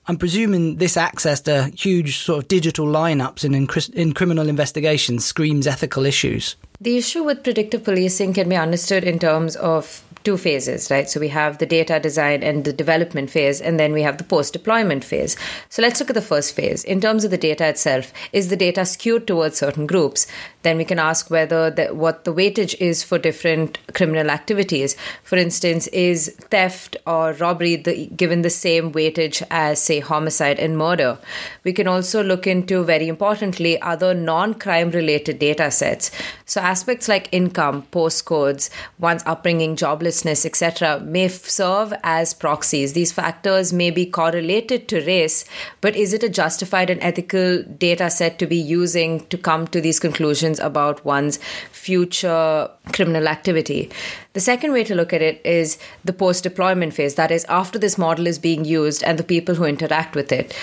I'm 0.08 0.18
presuming 0.18 0.78
this 0.78 0.98
access 0.98 1.42
to 1.42 1.72
huge 1.76 2.18
sort 2.18 2.40
of 2.40 2.48
digital 2.48 2.88
lineups 2.88 3.44
in, 3.44 3.54
in, 3.54 3.68
in 3.94 4.14
criminal 4.14 4.50
investigations 4.50 5.24
screams 5.26 5.68
ethical 5.68 6.06
issues. 6.06 6.56
The 6.80 6.98
issue 6.98 7.24
with 7.24 7.44
predictive 7.44 7.84
policing 7.84 8.34
can 8.34 8.50
be 8.50 8.56
understood 8.56 9.04
in 9.04 9.20
terms 9.20 9.56
of 9.56 10.04
two 10.24 10.38
phases, 10.38 10.92
right? 10.92 11.10
So 11.10 11.20
we 11.20 11.30
have 11.30 11.58
the 11.58 11.66
data 11.66 12.00
design 12.00 12.44
and 12.44 12.64
the 12.64 12.74
development 12.74 13.30
phase, 13.30 13.62
and 13.62 13.80
then 13.80 13.94
we 13.94 14.02
have 14.02 14.18
the 14.18 14.24
post 14.24 14.54
deployment 14.54 15.04
phase. 15.04 15.36
So 15.70 15.82
let's 15.82 16.00
look 16.00 16.10
at 16.10 16.16
the 16.16 16.22
first 16.22 16.56
phase. 16.56 16.84
In 16.84 17.02
terms 17.02 17.24
of 17.24 17.32
the 17.32 17.38
data 17.38 17.68
itself, 17.68 18.14
is 18.32 18.50
the 18.50 18.58
data 18.58 18.86
skewed 18.86 19.28
towards 19.28 19.58
certain 19.58 19.88
groups? 19.88 20.28
Then 20.64 20.78
we 20.78 20.86
can 20.86 21.00
ask 21.00 21.32
whether 21.32 21.72
the, 21.72 21.88
what 21.88 22.24
the 22.24 22.34
weightage 22.34 22.76
is 22.80 23.04
for 23.04 23.18
different 23.18 23.80
criminal 23.94 24.30
activities. 24.30 24.96
For 25.24 25.36
instance, 25.36 25.88
is 25.88 26.36
theft 26.50 26.98
or 27.08 27.34
robbery 27.34 27.78
the, 27.78 28.08
given 28.08 28.44
the 28.44 28.50
same 28.50 28.92
weightage 28.92 29.42
as, 29.50 29.82
say, 29.82 30.00
homicide 30.00 30.60
and 30.60 30.78
murder? 30.78 31.18
We 31.64 31.74
can 31.74 31.88
also 31.88 32.24
look 32.24 32.46
into, 32.46 32.84
very 32.84 33.08
importantly, 33.08 33.82
other 33.82 34.14
non 34.14 34.54
crime 34.54 34.92
related 34.92 35.40
data 35.40 35.72
sets. 35.72 36.12
So 36.46 36.62
aspects 36.62 37.08
like 37.08 37.30
income, 37.32 37.88
postcodes, 37.92 38.70
one's 39.00 39.24
upbringing, 39.26 39.76
jobless 39.76 40.11
etc., 40.46 41.00
may 41.00 41.28
serve 41.28 41.94
as 42.04 42.34
proxies. 42.34 42.94
These 42.94 43.12
factors 43.12 43.72
may 43.72 43.92
be 43.92 44.06
correlated 44.06 44.88
to 44.90 45.06
race, 45.06 45.46
but 45.82 45.96
is 45.96 46.14
it 46.14 46.24
a 46.24 46.30
justified 46.30 46.90
and 46.90 47.02
ethical 47.02 47.64
data 47.64 48.10
set 48.10 48.40
to 48.40 48.46
be 48.46 48.58
using 48.58 49.26
to 49.28 49.38
come 49.38 49.68
to 49.68 49.82
these 49.82 50.00
conclusions 50.00 50.60
about 50.60 51.04
one's 51.06 51.38
future 51.72 52.70
criminal 52.94 53.28
activity? 53.28 53.90
The 54.34 54.40
second 54.40 54.72
way 54.72 54.84
to 54.86 54.96
look 54.96 55.14
at 55.14 55.22
it 55.22 55.42
is 55.46 55.78
the 56.06 56.14
post 56.14 56.44
deployment 56.44 56.94
phase, 56.94 57.16
that 57.16 57.32
is, 57.32 57.46
after 57.46 57.80
this 57.80 57.98
model 57.98 58.28
is 58.28 58.40
being 58.40 58.66
used 58.66 59.04
and 59.04 59.20
the 59.20 59.24
people 59.24 59.56
who 59.56 59.66
interact 59.66 60.16
with 60.16 60.32
it 60.32 60.56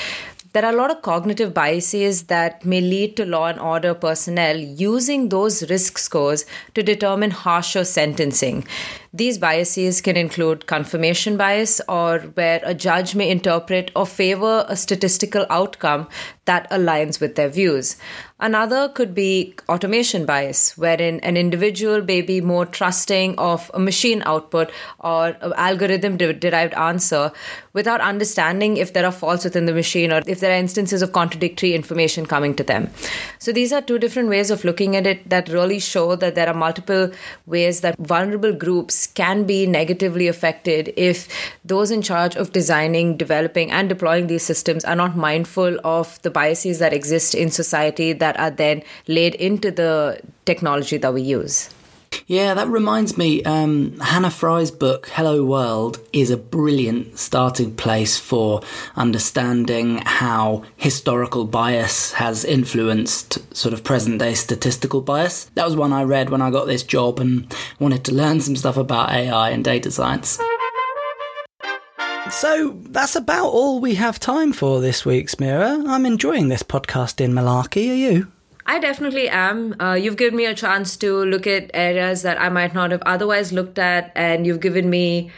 there 0.53 0.65
are 0.65 0.73
a 0.73 0.77
lot 0.77 0.91
of 0.91 1.03
cognitive 1.03 1.53
biases 1.53 2.25
that 2.25 2.65
may 2.65 2.81
lead 2.81 3.17
to 3.17 3.25
law 3.25 3.47
and 3.47 3.61
order 3.61 3.95
personnel 3.95 4.57
using 4.57 5.29
those 5.29 5.69
risk 5.71 5.99
scores 5.99 6.47
to 6.75 6.83
determine 6.83 7.31
harsher 7.31 7.85
sentencing. 7.85 8.67
These 9.13 9.39
biases 9.39 10.03
can 10.03 10.17
include 10.17 10.67
confirmation 10.67 11.37
bias, 11.37 11.81
or 11.89 12.19
where 12.35 12.61
a 12.63 12.75
judge 12.75 13.15
may 13.15 13.31
interpret 13.31 13.91
or 13.97 14.07
favor 14.07 14.67
a 14.69 14.77
statistical 14.77 15.47
outcome 15.49 16.09
that 16.45 16.71
aligns 16.71 17.21
with 17.21 17.35
their 17.35 17.49
views. 17.49 17.97
Another 18.41 18.89
could 18.91 19.15
be 19.15 19.57
automation 19.69 20.25
bias, 20.25 20.79
wherein 20.79 21.19
an 21.21 21.37
individual 21.37 22.03
may 22.03 22.21
be 22.23 22.41
more 22.41 22.65
trusting 22.65 23.37
of 23.37 23.69
a 23.75 23.81
machine 23.81 24.23
output 24.27 24.71
or 25.01 25.37
algorithm 25.57 26.17
derived 26.17 26.75
answer 26.75 27.33
without 27.73 28.01
understanding 28.01 28.77
if 28.77 28.93
there 28.93 29.05
are 29.05 29.13
faults 29.13 29.43
within 29.43 29.67
the 29.67 29.73
machine 29.73 30.13
or 30.13 30.23
if 30.27 30.39
there 30.39 30.53
are 30.53 30.59
instances 30.59 31.03
of 31.03 31.13
contradictory 31.13 31.75
information 31.75 32.27
coming 32.27 32.55
to 32.55 32.63
them. 32.63 32.89
So 33.41 33.51
these 33.53 33.73
are 33.73 33.83
two 33.83 33.99
different 33.99 34.29
ways 34.29 34.53
of 34.53 34.65
looking 34.65 34.95
at 34.95 35.07
it 35.07 35.29
that 35.29 35.49
really 35.49 35.81
show 35.81 36.15
that 36.15 36.37
there 36.37 36.49
are 36.49 36.55
multiple 36.55 37.11
ways 37.47 37.81
that 37.81 37.99
vulnerable 37.99 38.53
groups 38.53 39.08
can 39.15 39.45
be 39.45 39.67
negatively 39.67 40.29
affected 40.29 40.93
if 40.97 41.29
those 41.65 41.91
in 41.91 42.03
charge 42.03 42.37
of 42.37 42.53
designing, 42.53 43.17
developing, 43.17 43.71
and 43.71 43.89
deploying 43.89 44.27
these 44.27 44.43
systems 44.43 44.85
are 44.85 44.97
not 44.97 45.17
mindful 45.17 45.79
of 45.85 46.21
the 46.23 46.31
biases 46.31 46.79
that 46.79 46.93
exist 46.93 47.35
in 47.35 47.51
society 47.51 48.13
that 48.13 48.39
are 48.39 48.51
then 48.51 48.83
laid 49.07 49.35
into 49.37 49.71
the 49.71 50.21
technology 50.45 50.97
that 50.97 51.13
we 51.13 51.23
use. 51.23 51.71
Yeah, 52.27 52.53
that 52.55 52.69
reminds 52.69 53.17
me. 53.17 53.43
Um, 53.45 53.99
Hannah 54.01 54.31
Fry's 54.31 54.71
book, 54.71 55.09
Hello 55.13 55.43
World, 55.45 55.99
is 56.13 56.31
a 56.31 56.37
brilliant 56.37 57.19
starting 57.19 57.75
place 57.75 58.19
for 58.19 58.61
understanding 58.97 60.03
how 60.05 60.63
historical 60.77 61.47
bias 61.47 62.13
has 62.13 62.45
influenced 62.45 63.57
sort 63.57 63.73
of 63.73 63.83
present 63.83 64.19
day 64.19 64.35
statistical 64.35 65.01
bias. 65.01 65.45
That 65.55 65.65
was 65.65 65.75
one 65.75 65.95
I 65.95 66.03
read 66.03 66.29
when 66.29 66.43
I 66.43 66.51
got 66.51 66.67
this 66.67 66.83
job 66.83 67.19
and 67.19 67.51
wanted 67.81 68.05
to 68.05 68.15
learn 68.15 68.41
some 68.43 68.57
stuff 68.57 68.77
about 68.77 69.11
AI 69.11 69.49
and 69.49 69.65
data 69.65 69.91
science. 69.91 70.39
So 72.31 72.79
that's 72.91 73.17
about 73.17 73.49
all 73.49 73.81
we 73.81 73.95
have 73.95 74.21
time 74.21 74.53
for 74.53 74.81
this 74.81 75.07
week, 75.07 75.29
Smera. 75.29 75.89
I'm 75.89 76.05
enjoying 76.05 76.49
this 76.49 76.63
podcast 76.63 77.23
in 77.23 77.33
Malarkey. 77.33 77.91
Are 77.91 77.95
you? 77.95 78.31
I 78.69 78.79
definitely 78.79 79.31
am. 79.31 79.75
Uh, 79.81 79.95
you've 79.95 80.19
given 80.19 80.37
me 80.37 80.45
a 80.45 80.55
chance 80.55 80.95
to 80.99 81.25
look 81.25 81.47
at 81.47 81.71
areas 81.73 82.21
that 82.21 82.39
I 82.39 82.51
might 82.51 82.75
not 82.75 82.91
have 82.91 83.03
otherwise 83.07 83.51
looked 83.51 83.79
at, 83.79 84.13
and 84.15 84.47
you've 84.47 84.61
given 84.61 84.91
me 84.91 85.31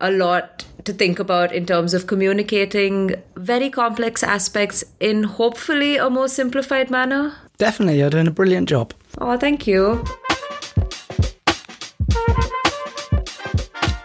a 0.00 0.12
lot 0.12 0.64
to 0.84 0.92
think 0.92 1.18
about 1.18 1.52
in 1.52 1.66
terms 1.66 1.92
of 1.92 2.06
communicating 2.06 3.16
very 3.34 3.68
complex 3.68 4.22
aspects 4.22 4.84
in 5.00 5.24
hopefully 5.24 5.96
a 5.96 6.08
more 6.08 6.28
simplified 6.28 6.88
manner. 6.88 7.34
Definitely, 7.56 7.98
you're 7.98 8.10
doing 8.10 8.28
a 8.28 8.30
brilliant 8.30 8.68
job. 8.68 8.94
Oh, 9.18 9.36
thank 9.36 9.66
you. 9.66 10.04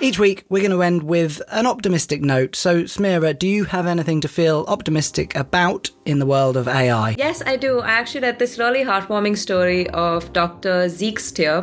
Each 0.03 0.19
week, 0.19 0.43
we're 0.49 0.59
going 0.59 0.71
to 0.71 0.83
end 0.83 1.03
with 1.03 1.41
an 1.49 1.65
optimistic 1.65 2.21
note. 2.21 2.57
So, 2.57 2.83
Smera, 2.83 3.39
do 3.39 3.47
you 3.47 3.63
have 3.63 3.87
anything 3.87 4.19
to 4.19 4.27
feel 4.27 4.65
optimistic 4.67 5.33
about 5.33 5.91
in 6.03 6.19
the 6.19 6.25
world 6.25 6.57
of 6.57 6.67
AI? 6.67 7.15
Yes, 7.17 7.41
I 7.45 7.55
do. 7.55 7.79
I 7.79 7.91
actually 7.91 8.19
read 8.19 8.37
this 8.37 8.59
really 8.59 8.83
heartwarming 8.83 9.37
story 9.37 9.89
of 9.91 10.33
Dr. 10.33 10.89
Zeke 10.89 11.21
Steer, 11.21 11.61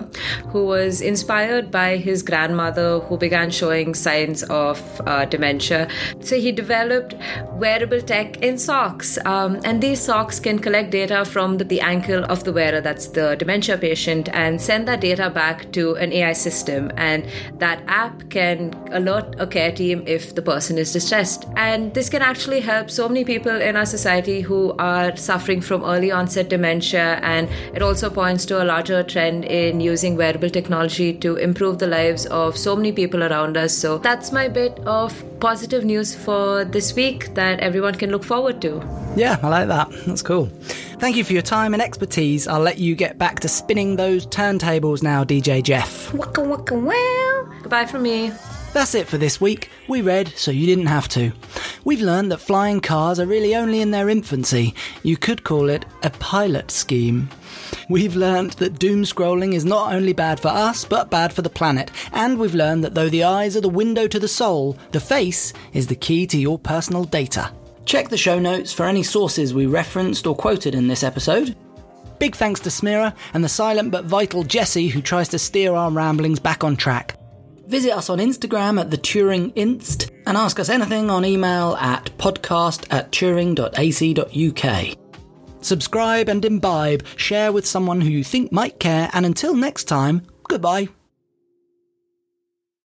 who 0.49 0.65
was 0.65 1.03
inspired 1.03 1.71
by 1.71 1.99
his 1.99 2.23
grandmother 2.23 3.01
who 3.01 3.19
began 3.19 3.51
showing 3.51 3.95
signs 3.95 4.43
of 4.45 4.81
uh, 5.07 5.27
dementia. 5.27 5.91
So, 6.21 6.37
he 6.37 6.51
developed 6.51 7.15
wearable 7.59 8.01
tech 8.01 8.39
in 8.39 8.57
socks. 8.57 9.19
Um, 9.27 9.61
and 9.67 9.83
these 9.83 10.01
socks 10.01 10.41
can 10.41 10.59
collect 10.59 10.93
data 10.93 11.27
from 11.27 11.59
the, 11.59 11.65
the 11.65 11.83
ankle 11.83 12.25
of 12.25 12.45
the 12.45 12.55
wearer, 12.55 12.81
that's 12.81 13.09
the 13.09 13.35
dementia 13.35 13.77
patient, 13.77 14.31
and 14.33 14.59
send 14.59 14.89
that 14.89 15.03
data 15.03 15.29
back 15.29 15.71
to 15.73 15.97
an 15.97 16.11
AI 16.15 16.33
system. 16.33 16.91
And 16.97 17.29
that 17.59 17.83
app 17.87 18.30
can 18.31 18.73
alert 18.93 19.35
a 19.39 19.47
care 19.47 19.73
team 19.73 20.03
if 20.07 20.35
the 20.35 20.43
person 20.43 20.79
is 20.79 20.93
distressed. 20.93 21.47
And 21.57 21.93
this 21.95 22.09
can 22.09 22.23
actually 22.23 22.61
help 22.61 22.91
so 22.91 23.09
many 23.09 23.25
people 23.25 23.61
in 23.61 23.77
our 23.77 23.87
society 23.87 24.41
who 24.41 24.75
are 24.79 25.17
suffering 25.17 25.61
from 25.61 25.85
early 25.85 26.11
onset 26.11 26.49
dementia. 26.49 27.21
And 27.23 27.49
it 27.75 27.83
also 27.83 28.09
points 28.09 28.47
to 28.47 28.63
a 28.63 28.65
larger 28.65 29.03
trend 29.03 29.45
in 29.45 29.81
using 29.81 30.17
wearable 30.17 30.51
technology 30.51 31.13
to 31.15 31.37
improve 31.37 31.79
the 31.79 31.87
lives 31.87 32.27
of 32.27 32.57
so 32.57 32.77
many 32.77 32.93
people 32.93 33.23
around 33.23 33.57
us. 33.57 33.75
So 33.75 33.99
that's 33.99 34.33
my 34.33 34.49
bit 34.49 34.79
of 34.81 35.25
positive 35.41 35.85
news 35.85 36.15
for 36.15 36.65
this 36.65 36.95
week 36.95 37.35
that 37.35 37.61
everyone 37.61 37.95
can 37.95 38.11
look 38.11 38.25
forward 38.25 38.61
to. 38.63 38.83
Yeah, 39.17 39.39
I 39.43 39.49
like 39.49 39.69
that. 39.69 39.89
That's 40.07 40.23
cool. 40.23 40.47
Thank 41.01 41.17
you 41.17 41.25
for 41.25 41.33
your 41.33 41.43
time 41.43 41.73
and 41.73 41.83
expertise. 41.83 42.47
I'll 42.47 42.61
let 42.61 42.79
you 42.79 42.95
get 42.95 43.19
back 43.19 43.41
to 43.41 43.49
spinning 43.49 43.97
those 43.97 44.27
turntables 44.27 45.03
now, 45.03 45.25
DJ 45.25 45.63
Jeff. 45.63 46.13
Waka 46.13 46.43
waka 46.43 46.75
wow. 46.75 47.30
Goodbye 47.71 47.87
from 47.87 48.03
me. 48.03 48.33
That's 48.73 48.97
it 48.97 49.07
for 49.07 49.17
this 49.17 49.41
week. 49.41 49.71
We 49.87 50.03
read 50.03 50.27
so 50.37 50.51
you 50.51 50.67
didn't 50.67 50.87
have 50.87 51.07
to. 51.11 51.31
We've 51.85 52.01
learned 52.01 52.33
that 52.33 52.39
flying 52.39 52.81
cars 52.81 53.21
are 53.21 53.27
really 53.27 53.55
only 53.55 53.81
in 53.81 53.93
their 53.93 54.09
infancy. 54.09 54.75
You 55.05 55.17
could 55.17 55.45
call 55.45 55.69
it 55.69 55.85
a 56.03 56.11
pilot 56.11 56.73
scheme. 56.73 57.29
We've 57.89 58.17
learned 58.17 58.55
that 58.55 58.81
doom 58.81 59.05
scrolling 59.05 59.55
is 59.55 59.65
not 59.65 59.95
only 59.95 60.13
bad 60.13 60.41
for 60.41 60.49
us, 60.49 60.85
but 60.85 61.13
bad 61.13 61.33
for 61.33 61.43
the 61.43 61.49
planet. 61.49 61.93
And 62.13 62.41
we've 62.41 62.57
learned 62.57 62.83
that 62.83 62.95
though 62.95 63.09
the 63.09 63.23
eyes 63.23 63.57
are 63.57 63.61
the 63.61 63.69
window 63.69 64.09
to 64.09 64.19
the 64.19 64.27
soul, 64.27 64.77
the 64.91 64.99
face 64.99 65.53
is 65.73 65.87
the 65.87 65.95
key 65.95 66.27
to 66.27 66.41
your 66.41 66.59
personal 66.59 67.05
data. 67.05 67.53
Check 67.85 68.09
the 68.09 68.19
show 68.19 68.41
notes 68.41 68.73
for 68.73 68.85
any 68.85 69.05
sources 69.05 69.55
we 69.55 69.67
referenced 69.67 70.27
or 70.27 70.35
quoted 70.35 70.75
in 70.75 70.89
this 70.89 71.05
episode. 71.05 71.55
Big 72.19 72.35
thanks 72.35 72.59
to 72.63 72.69
Smera 72.69 73.15
and 73.33 73.45
the 73.45 73.49
silent 73.49 73.93
but 73.93 74.07
vital 74.07 74.43
Jesse 74.43 74.89
who 74.89 75.01
tries 75.01 75.29
to 75.29 75.39
steer 75.39 75.77
our 75.77 75.93
ramblings 75.93 76.41
back 76.41 76.65
on 76.65 76.75
track. 76.75 77.20
Visit 77.71 77.93
us 77.93 78.11
on 78.11 78.19
Instagram 78.19 78.81
at 78.81 78.91
the 78.91 78.99
Turing 78.99 79.53
Inst 79.55 80.11
and 80.27 80.37
ask 80.37 80.59
us 80.59 80.69
anything 80.69 81.09
on 81.09 81.25
email 81.25 81.77
at 81.77 82.11
podcast 82.19 82.85
at 82.91 83.13
turing.ac.uk. 83.13 84.99
Subscribe 85.61 86.29
and 86.29 86.45
imbibe, 86.45 87.07
share 87.17 87.53
with 87.53 87.65
someone 87.65 88.01
who 88.01 88.09
you 88.09 88.25
think 88.25 88.51
might 88.51 88.81
care, 88.81 89.09
and 89.13 89.25
until 89.25 89.55
next 89.55 89.85
time, 89.85 90.23
goodbye. 90.49 90.89